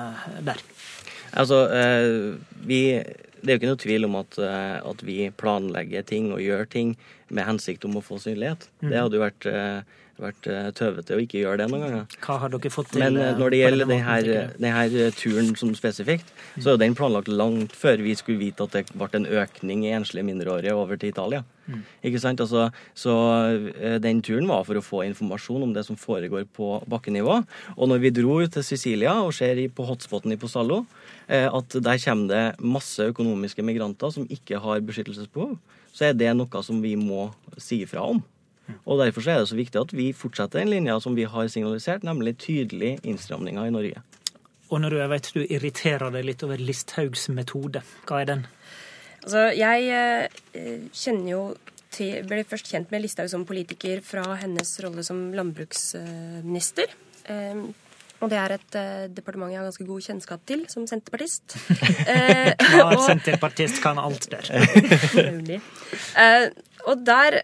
der? 0.44 0.60
Altså, 1.36 1.68
eh, 1.72 2.34
vi, 2.66 2.82
Det 3.40 3.50
er 3.50 3.56
jo 3.56 3.60
ikke 3.60 3.70
noe 3.70 3.82
tvil 3.84 4.08
om 4.08 4.18
at, 4.18 4.38
eh, 4.42 4.76
at, 4.90 5.04
vi 5.06 5.18
planlegger 5.38 6.06
ting 6.06 6.32
og 6.34 6.42
gjør 6.42 6.68
ting 6.70 6.94
med 7.28 7.46
hensikt 7.46 7.86
om 7.88 7.98
å 7.98 8.04
få 8.04 8.18
synlighet. 8.22 8.68
Mm. 8.82 8.90
Det 8.90 9.00
hadde 9.00 9.18
jo 9.18 9.24
vært, 9.24 9.46
eh, 9.46 9.98
vært 10.22 10.48
tøvete 10.78 11.16
å 11.16 11.22
ikke 11.22 11.42
gjøre 11.42 11.62
det 11.62 11.68
noen 11.70 11.84
ganger. 11.84 12.16
Hva 12.24 12.38
har 12.42 12.52
dere 12.54 12.72
fått 12.72 12.92
til? 12.94 13.02
Men 13.04 13.38
når 13.38 13.54
det 13.54 13.60
gjelder 13.60 13.90
denne, 13.90 14.40
denne 14.58 15.10
turen 15.18 15.52
som 15.58 15.74
spesifikt, 15.78 16.32
så 16.58 16.74
er 16.74 16.82
den 16.82 16.96
planlagt 16.98 17.30
langt 17.30 17.76
før 17.78 18.02
vi 18.04 18.16
skulle 18.18 18.42
vite 18.42 18.66
at 18.66 18.74
det 18.76 18.84
ble 18.94 19.10
en 19.18 19.28
økning 19.42 19.86
i 19.86 19.94
enslige 19.98 20.26
mindreårige 20.26 20.76
over 20.76 21.00
til 21.00 21.12
Italia. 21.12 21.44
Mm. 21.68 21.82
Ikke 22.08 22.22
sant? 22.22 22.40
Altså, 22.40 22.70
så 22.96 23.14
den 24.00 24.22
turen 24.24 24.48
var 24.48 24.64
for 24.64 24.80
å 24.80 24.84
få 24.84 25.04
informasjon 25.06 25.66
om 25.66 25.74
det 25.76 25.84
som 25.86 25.98
foregår 26.00 26.48
på 26.56 26.78
bakkenivå. 26.88 27.42
Og 27.76 27.92
når 27.92 28.02
vi 28.06 28.14
dro 28.22 28.40
til 28.46 28.64
Sicilia 28.64 29.18
og 29.20 29.34
ser 29.36 29.60
på 29.74 29.86
hotspoten 29.88 30.32
i 30.32 30.40
Posallo, 30.40 30.84
Eh, 31.28 31.44
at 31.44 31.76
der 31.84 32.00
kommer 32.00 32.28
det 32.28 32.60
masse 32.64 33.04
økonomiske 33.10 33.62
migranter 33.62 34.10
som 34.10 34.24
ikke 34.32 34.60
har 34.64 34.80
beskyttelsesbehov, 34.80 35.58
så 35.92 36.08
er 36.08 36.16
det 36.16 36.32
noe 36.36 36.62
som 36.64 36.80
vi 36.80 36.94
må 36.96 37.28
si 37.60 37.82
ifra 37.84 38.06
om. 38.14 38.22
Og 38.84 39.00
Derfor 39.00 39.24
er 39.28 39.42
det 39.42 39.48
så 39.50 39.58
viktig 39.58 39.80
at 39.80 39.94
vi 39.96 40.10
fortsetter 40.16 40.60
den 40.60 40.72
linja 40.72 40.98
som 41.00 41.16
vi 41.16 41.24
har 41.28 41.48
signalisert, 41.48 42.04
nemlig 42.06 42.36
tydelige 42.38 42.98
innstramninger 43.02 43.68
i 43.68 43.74
Norge. 43.74 44.04
Og 44.68 44.82
når 44.82 44.90
du, 44.90 44.98
jeg 45.00 45.10
vet 45.12 45.30
du 45.34 45.40
irriterer 45.46 46.12
deg 46.12 46.26
litt 46.28 46.44
over 46.44 46.60
Listhaugs 46.60 47.28
metode, 47.32 47.82
hva 48.08 48.20
er 48.20 48.28
den? 48.28 48.46
Altså, 49.22 49.48
jeg 49.56 49.88
eh, 49.92 50.84
kjenner 50.92 51.30
jo 51.32 51.42
til, 51.94 52.24
ble 52.28 52.44
først 52.48 52.68
kjent 52.70 52.92
med 52.92 53.02
Listhaug 53.02 53.30
som 53.32 53.46
politiker 53.48 54.02
fra 54.04 54.24
hennes 54.42 54.74
rolle 54.84 55.04
som 55.06 55.30
landbruksminister. 55.36 56.92
Eh, 57.32 57.62
og 58.18 58.30
det 58.32 58.38
er 58.40 58.54
et 58.56 58.78
eh, 58.78 59.04
departement 59.14 59.52
jeg 59.52 59.60
har 59.60 59.68
ganske 59.68 59.86
god 59.86 60.06
kjennskap 60.08 60.46
til 60.48 60.64
som 60.72 60.86
senterpartist. 60.90 61.56
Eh, 62.08 62.54
ja, 62.78 62.86
og, 62.86 63.02
senterpartist 63.04 63.82
kan 63.82 63.98
alt 64.00 64.28
der. 64.32 64.46
eh, 66.22 66.46
og 66.88 67.02
der 67.04 67.38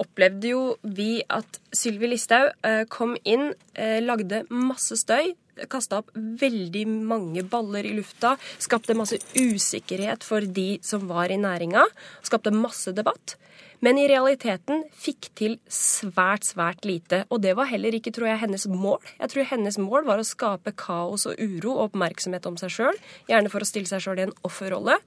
opplevde 0.00 0.52
jo 0.52 0.62
vi 0.82 1.20
at 1.30 1.58
Sylvi 1.76 2.08
Listhaug 2.08 2.54
kom 2.92 3.14
inn, 3.28 3.50
lagde 3.76 4.42
masse 4.48 4.96
støy, 4.96 5.34
kasta 5.72 6.00
opp 6.02 6.10
veldig 6.16 6.86
mange 6.88 7.44
baller 7.44 7.86
i 7.88 7.94
lufta, 7.96 8.36
skapte 8.62 8.96
masse 8.98 9.20
usikkerhet 9.36 10.24
for 10.26 10.44
de 10.44 10.78
som 10.84 11.08
var 11.10 11.32
i 11.32 11.40
næringa, 11.40 11.86
skapte 12.24 12.54
masse 12.54 12.94
debatt 12.96 13.36
men 13.82 13.98
i 13.98 14.06
realiteten 14.06 14.84
fikk 14.94 15.28
til 15.38 15.56
svært, 15.66 16.46
svært 16.46 16.86
lite. 16.86 17.24
Og 17.34 17.42
det 17.42 17.56
var 17.58 17.66
heller 17.66 17.96
ikke, 17.98 18.12
tror 18.14 18.28
jeg, 18.30 18.38
hennes 18.44 18.68
mål. 18.70 19.00
Jeg 19.18 19.32
tror 19.32 19.48
hennes 19.50 19.78
mål 19.82 20.06
var 20.06 20.22
å 20.22 20.26
skape 20.26 20.74
kaos 20.78 21.26
og 21.26 21.40
uro 21.42 21.74
og 21.74 21.88
oppmerksomhet 21.88 22.46
om 22.46 22.58
seg 22.60 22.70
sjøl, 22.76 23.00
gjerne 23.30 23.50
for 23.50 23.64
å 23.64 23.66
stille 23.66 23.90
seg 23.90 24.04
sjøl 24.04 24.22
i 24.22 24.26
en 24.28 24.36
offerrolle. 24.46 25.00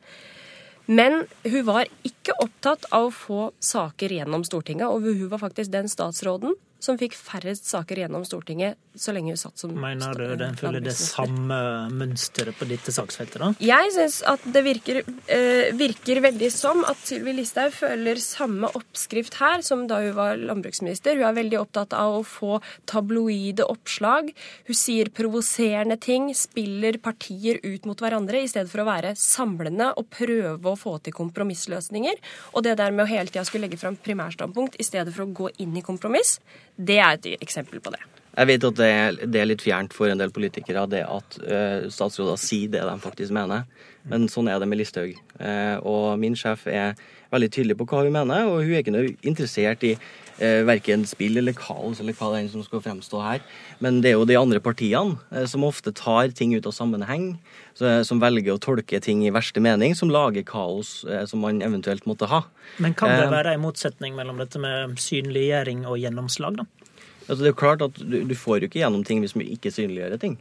Men 0.91 1.23
hun 1.47 1.61
var 1.65 1.87
ikke 2.05 2.35
opptatt 2.43 2.83
av 2.93 3.07
å 3.07 3.15
få 3.15 3.39
saker 3.63 4.11
gjennom 4.19 4.43
Stortinget, 4.45 4.91
og 4.91 5.07
hun 5.07 5.31
var 5.31 5.41
faktisk 5.41 5.71
den 5.73 5.87
statsråden 5.89 6.59
som 6.79 6.99
fikk 6.99 7.15
færrest 7.17 7.69
saker 7.69 8.03
gjennom 8.03 8.25
Stortinget 8.27 8.79
så 8.95 9.11
lenge 9.15 9.33
hun 9.33 9.39
satt 9.39 9.59
som 9.59 9.73
Mener 9.75 10.15
du 10.15 10.35
den 10.39 10.55
følger 10.57 10.83
det 10.83 10.93
samme 10.95 11.57
mønsteret 11.91 12.55
på 12.55 12.67
dette 12.69 12.93
saksfeltet, 12.95 13.41
da? 13.41 13.49
Jeg 13.63 13.91
syns 13.95 14.21
at 14.27 14.43
det 14.55 14.63
virker, 14.65 15.01
eh, 15.27 15.71
virker, 15.75 16.21
veldig 16.23 16.49
som 16.53 16.83
at 16.87 17.01
Sylvi 17.03 17.33
Listhaug 17.35 17.73
føler 17.75 18.19
samme 18.23 18.69
oppskrift 18.77 19.35
her 19.41 19.63
som 19.67 19.85
da 19.89 19.99
hun 20.03 20.15
var 20.15 20.39
landbruksminister. 20.39 21.19
Hun 21.19 21.27
er 21.27 21.35
veldig 21.41 21.59
opptatt 21.59 21.95
av 21.97 22.21
å 22.21 22.23
få 22.25 22.61
tabloide 22.87 23.67
oppslag. 23.67 24.31
Hun 24.69 24.79
sier 24.79 25.11
provoserende 25.11 25.99
ting, 25.99 26.31
spiller 26.33 26.97
partier 27.03 27.59
ut 27.63 27.85
mot 27.85 27.99
hverandre 27.99 28.43
i 28.43 28.47
stedet 28.51 28.71
for 28.71 28.83
å 28.83 28.89
være 28.89 29.15
samlende 29.19 29.91
og 29.99 30.07
prøve 30.09 30.71
å 30.71 30.79
få 30.79 30.97
til 31.03 31.15
kompromissløsninger. 31.19 32.15
Og 32.55 32.63
det 32.63 32.77
der 32.79 32.95
med 32.95 33.05
å 33.05 33.11
hele 33.11 33.27
tida 33.27 33.43
skulle 33.45 33.67
legge 33.67 33.81
fram 33.81 33.99
primærstandpunkt 33.99 34.79
i 34.79 34.87
stedet 34.87 35.13
for 35.13 35.27
å 35.27 35.33
gå 35.35 35.51
inn 35.59 35.75
i 35.75 35.83
kompromiss, 35.85 36.39
det 36.77 36.99
er 36.99 37.15
et 37.15 37.27
eksempel 37.41 37.79
på 37.79 37.93
det. 37.95 38.01
Jeg 38.35 38.49
vet 38.49 38.67
at 38.67 38.79
det 38.79 38.91
er, 38.91 39.19
det 39.31 39.41
er 39.41 39.47
litt 39.47 39.63
fjernt 39.63 39.93
for 39.95 40.11
en 40.11 40.19
del 40.19 40.33
politikere 40.35 40.83
det 40.91 41.05
at 41.07 41.37
uh, 41.45 41.87
statsråder 41.91 42.39
sier 42.41 42.71
det 42.73 42.83
de 42.83 42.95
faktisk 43.03 43.35
mener. 43.35 43.63
Men 44.11 44.27
sånn 44.29 44.49
er 44.51 44.59
det 44.61 44.67
med 44.69 44.81
Listhaug. 44.81 45.15
Uh, 45.39 45.77
og 45.81 46.19
min 46.21 46.35
sjef 46.37 46.67
er 46.69 46.93
veldig 47.31 47.49
tydelig 47.51 47.77
på 47.79 47.87
hva 47.89 48.03
hun 48.05 48.13
mener, 48.13 48.45
og 48.47 48.61
hun 48.61 48.75
er 48.75 48.83
ikke 48.83 48.93
noe 48.93 49.15
interessert 49.25 49.81
i 49.87 49.95
uh, 49.95 50.61
verken 50.67 51.07
spill 51.09 51.39
eller 51.41 51.55
kaos 51.57 52.01
eller 52.03 52.15
hva 52.15 52.33
det 52.33 52.43
er 52.43 52.51
som 52.53 52.63
skal 52.65 52.83
fremstå 52.85 53.23
her. 53.23 53.41
Men 53.83 54.03
det 54.03 54.11
er 54.11 54.19
jo 54.19 54.27
de 54.29 54.37
andre 54.39 54.61
partiene 54.63 55.17
uh, 55.31 55.45
som 55.49 55.65
ofte 55.65 55.95
tar 55.95 56.35
ting 56.37 56.53
ut 56.53 56.69
av 56.69 56.75
sammenheng, 56.75 57.31
så, 57.75 57.97
som 58.07 58.21
velger 58.23 58.53
å 58.53 58.61
tolke 58.61 59.01
ting 59.03 59.25
i 59.25 59.33
verste 59.35 59.63
mening, 59.63 59.95
som 59.97 60.11
lager 60.13 60.45
kaos 60.47 61.01
som 61.27 61.41
man 61.43 61.63
eventuelt 61.65 62.05
måtte 62.07 62.29
ha. 62.31 62.45
Men 62.83 62.93
kan 62.95 63.15
det 63.15 63.31
være 63.33 63.55
en 63.55 63.65
motsetning 63.65 64.15
mellom 64.15 64.39
dette 64.43 64.61
med 64.61 64.99
synliggjøring 65.01 65.83
og 65.89 65.99
gjennomslag, 66.03 66.61
da? 66.61 66.84
Altså, 67.25 67.39
det 67.41 67.47
er 67.49 67.53
jo 67.53 67.61
klart 67.61 67.85
at 67.85 68.01
du, 68.01 68.19
du, 68.27 68.35
får 68.37 68.59
jo 68.59 68.69
ikke 68.69 68.81
gjennom 68.83 69.05
ting 69.07 69.23
hvis 69.23 69.35
vi 69.37 69.49
ikke 69.55 69.73
synliggjør 69.73 70.19
ting. 70.21 70.37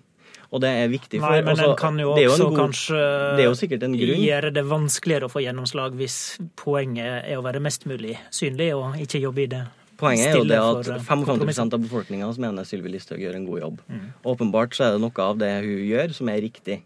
Og 0.55 0.61
det 0.63 0.71
er 0.71 0.91
viktig 0.93 1.19
for 1.19 1.33
Nei, 1.33 1.41
men 1.43 1.55
altså, 1.55 1.71
en 1.73 1.79
kan 1.81 1.97
jo 1.99 2.13
også 2.15 2.49
god, 2.51 2.59
kanskje 2.61 2.99
det 3.39 3.47
jo 3.47 3.55
sikkert 3.59 3.87
en 3.87 3.97
grunn. 3.99 4.21
gjøre 4.23 4.53
det 4.55 4.63
vanskeligere 4.71 5.27
å 5.27 5.33
få 5.33 5.43
gjennomslag 5.43 5.97
hvis 5.99 6.19
poenget 6.61 7.25
er 7.25 7.41
å 7.41 7.47
være 7.47 7.63
mest 7.65 7.89
mulig 7.91 8.19
synlig 8.35 8.71
og 8.77 9.01
ikke 9.03 9.23
jobbe 9.25 9.43
i 9.47 9.49
det. 9.57 9.65
Poenget 9.99 10.31
er 10.31 10.39
jo 10.39 10.47
det 10.47 10.59
at 10.59 10.91
55 11.07 11.51
eh, 11.51 11.61
av 11.65 11.83
befolkninga 11.83 12.31
mener 12.43 12.67
Sylvi 12.67 12.93
Listhaug 12.93 13.23
gjør 13.23 13.39
en 13.39 13.47
god 13.49 13.61
jobb. 13.63 13.83
Mm. 13.89 14.09
Åpenbart 14.35 14.75
så 14.77 14.89
er 14.89 14.97
det 14.97 15.03
noe 15.05 15.27
av 15.27 15.39
det 15.41 15.53
hun 15.65 15.85
gjør, 15.87 16.15
som 16.17 16.31
er 16.33 16.43
riktig. 16.45 16.81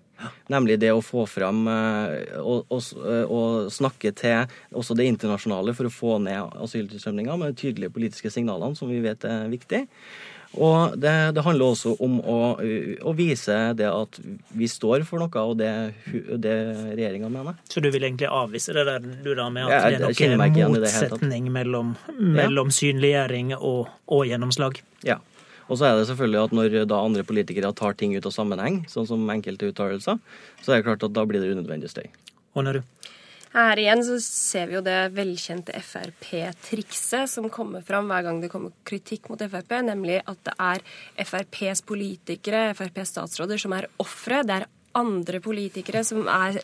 Nemlig 0.50 0.78
det 0.82 0.90
å 0.94 1.02
få 1.04 1.26
fram 1.30 1.66
eh, 1.70 2.38
og, 2.40 2.64
og, 2.72 2.88
eh, 3.04 3.24
og, 3.24 3.68
snakke 3.72 4.12
til 4.16 4.48
også 4.74 4.96
det 4.98 5.06
internasjonale 5.12 5.74
for 5.76 5.88
å 5.88 5.92
få 5.92 6.16
ned 6.24 6.58
asyltilstrømninga 6.64 7.36
med 7.38 7.52
de 7.52 7.62
tydelige 7.62 7.94
politiske 7.94 8.32
signalene, 8.32 8.78
som 8.78 8.90
vi 8.90 9.02
vet 9.04 9.26
er 9.28 9.46
viktig. 9.52 9.84
Og 10.56 10.94
det, 10.96 11.12
det 11.36 11.42
handler 11.44 11.74
også 11.74 11.92
om 12.00 12.16
å, 12.24 12.36
å, 12.56 13.12
vise 13.16 13.56
det 13.76 13.88
at 13.90 14.16
vi 14.56 14.68
står 14.70 15.04
for 15.04 15.20
noe, 15.20 15.42
og 15.44 15.58
det, 15.60 15.72
det 16.40 16.54
regjeringa 16.96 17.28
mener. 17.32 17.58
Så 17.68 17.82
du 17.84 17.90
vil 17.92 18.06
egentlig 18.08 18.30
avvise 18.32 18.72
det 18.76 18.86
der 18.88 19.04
du 19.04 19.34
da 19.36 19.50
med 19.52 19.68
at 19.68 19.90
det 19.92 19.98
er 20.24 20.38
noen 20.38 20.78
motsetning 20.78 21.50
mellom, 21.52 21.92
mellom 22.16 22.72
synliggjøring 22.72 23.58
og, 23.58 23.90
og 24.08 24.24
gjennomslag? 24.30 24.80
Ja. 25.04 25.20
Og 25.68 25.76
så 25.76 25.88
er 25.88 25.98
det 25.98 26.08
selvfølgelig 26.08 26.40
at 26.46 26.56
når 26.56 26.76
da 26.88 27.00
andre 27.04 27.24
politikere 27.28 27.74
tar 27.76 27.96
ting 27.98 28.16
ut 28.16 28.26
av 28.28 28.34
sammenheng, 28.34 28.82
sånn 28.88 29.08
som 29.08 29.28
enkelte 29.32 29.68
uttalelser, 29.72 30.20
så 30.62 30.72
er 30.72 30.80
det 30.80 30.88
klart 30.88 31.04
at 31.04 31.14
da 31.16 31.24
blir 31.28 31.44
det 31.44 31.52
unødvendig 31.52 31.92
støy. 31.92 32.08
Du? 32.58 32.80
Her 33.52 33.80
igjen 33.80 34.00
så 34.04 34.16
ser 34.20 34.66
vi 34.68 34.76
jo 34.76 34.80
det 34.84 34.96
velkjente 35.16 35.76
Frp-trikset 35.84 37.30
som 37.30 37.46
kommer 37.52 37.84
fram 37.86 38.10
hver 38.10 38.24
gang 38.26 38.40
det 38.42 38.50
kommer 38.52 38.74
kritikk 38.88 39.28
mot 39.30 39.40
Frp, 39.40 39.76
nemlig 39.86 40.18
at 40.24 40.40
det 40.48 40.56
er 40.58 40.82
FrPs 41.24 41.84
politikere, 41.88 42.72
FrPs 42.76 43.14
statsråder, 43.14 43.60
som 43.60 43.76
er 43.76 43.88
ofre. 44.02 44.42
Det 44.48 44.58
er 44.58 44.68
andre 44.98 45.40
politikere 45.44 46.02
som 46.04 46.26
er, 46.28 46.58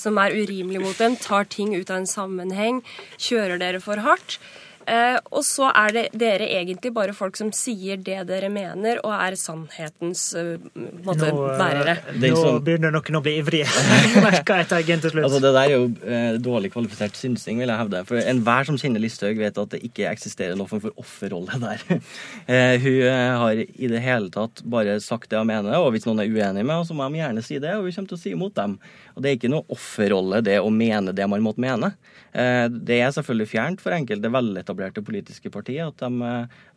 som 0.00 0.18
er 0.20 0.36
urimelige 0.36 0.82
mot 0.82 0.98
dem, 1.00 1.16
tar 1.20 1.48
ting 1.48 1.72
ut 1.76 1.90
av 1.90 2.02
en 2.02 2.10
sammenheng, 2.10 2.82
kjører 3.20 3.60
dere 3.62 3.80
for 3.84 4.02
hardt. 4.04 4.40
Eh, 4.86 5.18
og 5.30 5.44
så 5.46 5.68
er 5.70 5.94
det 5.94 6.04
dere 6.18 6.48
egentlig 6.58 6.92
bare 6.94 7.14
folk 7.16 7.36
som 7.38 7.52
sier 7.54 8.00
det 8.02 8.18
dere 8.28 8.48
mener, 8.52 8.98
og 9.06 9.14
er 9.14 9.36
sannhetens 9.38 10.24
uh, 10.38 10.56
måte, 11.04 11.28
nå, 11.28 11.44
eh, 11.46 11.60
bærere. 11.60 11.94
Nå 12.18 12.30
som... 12.38 12.58
begynner 12.64 12.94
noen 12.94 13.18
å 13.18 13.22
bli 13.24 13.36
ivrige. 13.40 13.68
Merka 14.24 14.58
til 14.66 15.12
slutt. 15.12 15.24
Altså, 15.24 15.40
det 15.42 15.52
der 15.54 15.62
er 15.62 15.74
jo 15.76 15.86
eh, 16.06 16.38
dårlig 16.42 16.72
kvalifisert 16.74 17.18
synsing, 17.18 17.60
vil 17.62 17.70
jeg 17.70 17.80
hevde. 17.82 18.02
For 18.08 18.20
enhver 18.22 18.68
som 18.68 18.78
kjenner 18.80 19.02
Listhaug, 19.02 19.38
vet 19.38 19.60
at 19.62 19.76
det 19.76 19.82
ikke 19.86 20.08
eksisterer 20.10 20.58
noen 20.58 20.70
form 20.70 20.82
for 20.84 21.02
offerrolle 21.02 21.60
der. 21.62 21.84
eh, 22.52 22.76
hun 22.82 22.98
eh, 23.08 23.36
har 23.42 23.62
i 23.62 23.92
det 23.92 24.02
hele 24.02 24.32
tatt 24.34 24.64
bare 24.64 24.98
sagt 25.04 25.30
det 25.32 25.40
hun 25.40 25.50
mener, 25.50 25.78
og 25.78 25.92
hvis 25.94 26.08
noen 26.08 26.24
er 26.24 26.32
uenig 26.32 26.64
med 26.64 26.74
henne, 26.74 26.88
så 26.88 26.96
må 26.96 27.08
de 27.08 27.22
gjerne 27.22 27.46
si 27.46 27.60
det, 27.62 27.76
og 27.76 27.86
hun 27.86 27.96
kommer 27.96 28.12
til 28.14 28.18
å 28.18 28.24
si 28.24 28.34
imot 28.34 28.56
dem. 28.58 28.78
Og 29.12 29.22
det 29.22 29.30
er 29.30 29.38
ikke 29.38 29.52
noe 29.52 29.66
offerrolle, 29.72 30.42
det 30.44 30.58
å 30.62 30.72
mene 30.72 31.14
det 31.16 31.28
man 31.30 31.44
måtte 31.44 31.62
mene. 31.62 31.92
Eh, 32.32 32.66
det 32.72 33.00
er 33.02 33.12
selvfølgelig 33.12 33.50
fjernt 33.50 33.82
for 33.84 33.94
enkelte 33.94 34.30
veletablerte 34.72 35.02
politiske 35.04 35.50
partier 35.50 35.88
at 35.88 35.98
de, 36.00 36.30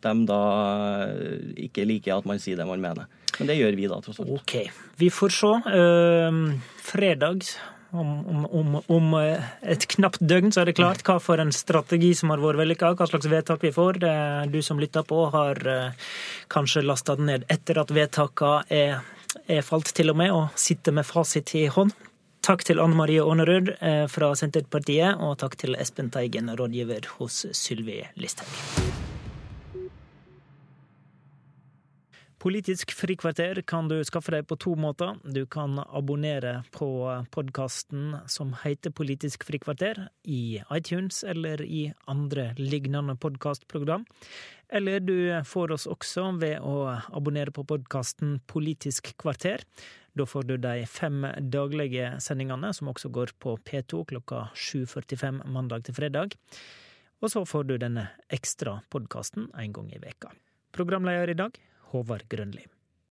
de, 0.04 0.12
da 0.28 0.40
ikke 1.56 1.86
liker 1.86 2.18
at 2.18 2.28
man 2.28 2.40
sier 2.42 2.56
det 2.56 2.66
man 2.68 2.82
mener. 2.82 3.06
Men 3.38 3.50
det 3.50 3.58
gjør 3.58 3.76
vi 3.76 3.88
da, 3.88 4.00
tross 4.04 4.20
alt. 4.20 4.30
OK. 4.32 4.54
Vi 4.96 5.10
får 5.12 5.34
se. 5.34 5.54
Uh, 5.72 6.52
fredag 6.84 7.48
Om, 7.96 8.08
om, 8.26 8.46
om, 8.50 8.72
om, 8.92 9.12
et 9.62 9.84
knapt 9.94 10.20
døgn 10.20 10.50
så 10.52 10.60
er 10.60 10.68
det 10.68 10.74
klart 10.76 11.04
hva 11.06 11.14
for 11.22 11.40
en 11.40 11.52
strategi 11.54 12.10
som 12.18 12.32
har 12.32 12.42
vært 12.42 12.58
vellykka, 12.58 12.90
hva 12.98 13.06
slags 13.08 13.28
vedtak 13.30 13.62
vi 13.62 13.70
får. 13.72 14.00
Du 14.52 14.58
som 14.60 14.80
lytter 14.82 15.06
på, 15.06 15.20
har 15.32 15.62
kanskje 16.52 16.82
lasta 16.84 17.14
den 17.16 17.30
ned 17.30 17.46
etter 17.48 17.78
at 17.80 17.94
vedtakene 17.94 18.66
er, 18.68 18.98
er 19.46 19.64
falt 19.64 19.94
til 19.96 20.12
og 20.12 20.18
med, 20.18 20.34
og 20.34 20.58
sitter 20.60 20.98
med 20.98 21.08
fasit 21.08 21.54
i 21.56 21.68
hånd. 21.72 21.94
Takk 22.46 22.62
til 22.62 22.78
Anne 22.78 22.94
Marie 22.94 23.18
Aanerud 23.18 23.72
fra 24.06 24.28
Senterpartiet, 24.38 25.18
og 25.18 25.32
takk 25.40 25.56
til 25.58 25.74
Espen 25.82 26.12
Teigen, 26.14 26.46
rådgiver 26.54 27.08
hos 27.16 27.40
Sylvi 27.58 28.04
Listhaug. 28.14 28.52
Politisk 32.38 32.94
frikvarter 32.94 33.58
kan 33.66 33.90
du 33.90 33.96
skaffe 34.06 34.30
deg 34.30 34.46
på 34.46 34.54
to 34.62 34.76
måter. 34.78 35.16
Du 35.26 35.42
kan 35.50 35.80
abonnere 35.88 36.60
på 36.70 36.86
podkasten 37.34 38.14
som 38.30 38.54
heter 38.62 38.94
Politisk 38.94 39.42
frikvarter, 39.48 40.04
i 40.22 40.60
iTunes 40.70 41.24
eller 41.26 41.66
i 41.66 41.88
andre 42.06 42.52
lignende 42.62 43.18
podkastprogram. 43.18 44.06
Eller 44.70 45.02
du 45.02 45.18
får 45.42 45.74
oss 45.74 45.90
også 45.90 46.30
ved 46.38 46.62
å 46.62 46.92
abonnere 47.10 47.50
på 47.50 47.66
podkasten 47.66 48.38
Politisk 48.46 49.16
kvarter. 49.18 49.66
Da 50.16 50.24
får 50.26 50.46
du 50.48 50.56
de 50.56 50.86
fem 50.88 51.26
daglige 51.52 52.14
sendingene, 52.24 52.70
som 52.72 52.88
også 52.88 53.10
går 53.12 53.34
på 53.38 53.56
P2 53.60 54.04
klokka 54.12 54.46
7.45 54.54 55.42
mandag 55.52 55.84
til 55.84 55.96
fredag. 55.98 56.38
Og 57.20 57.32
så 57.32 57.44
får 57.44 57.68
du 57.68 57.76
denne 57.80 58.08
ekstra 58.32 58.78
podkasten 58.92 59.50
en 59.52 59.76
gang 59.76 59.92
i 59.92 60.00
veka. 60.00 60.32
Programleder 60.72 61.34
i 61.34 61.36
dag 61.36 61.60
Håvard 61.92 62.24
Grønli. 62.32 62.64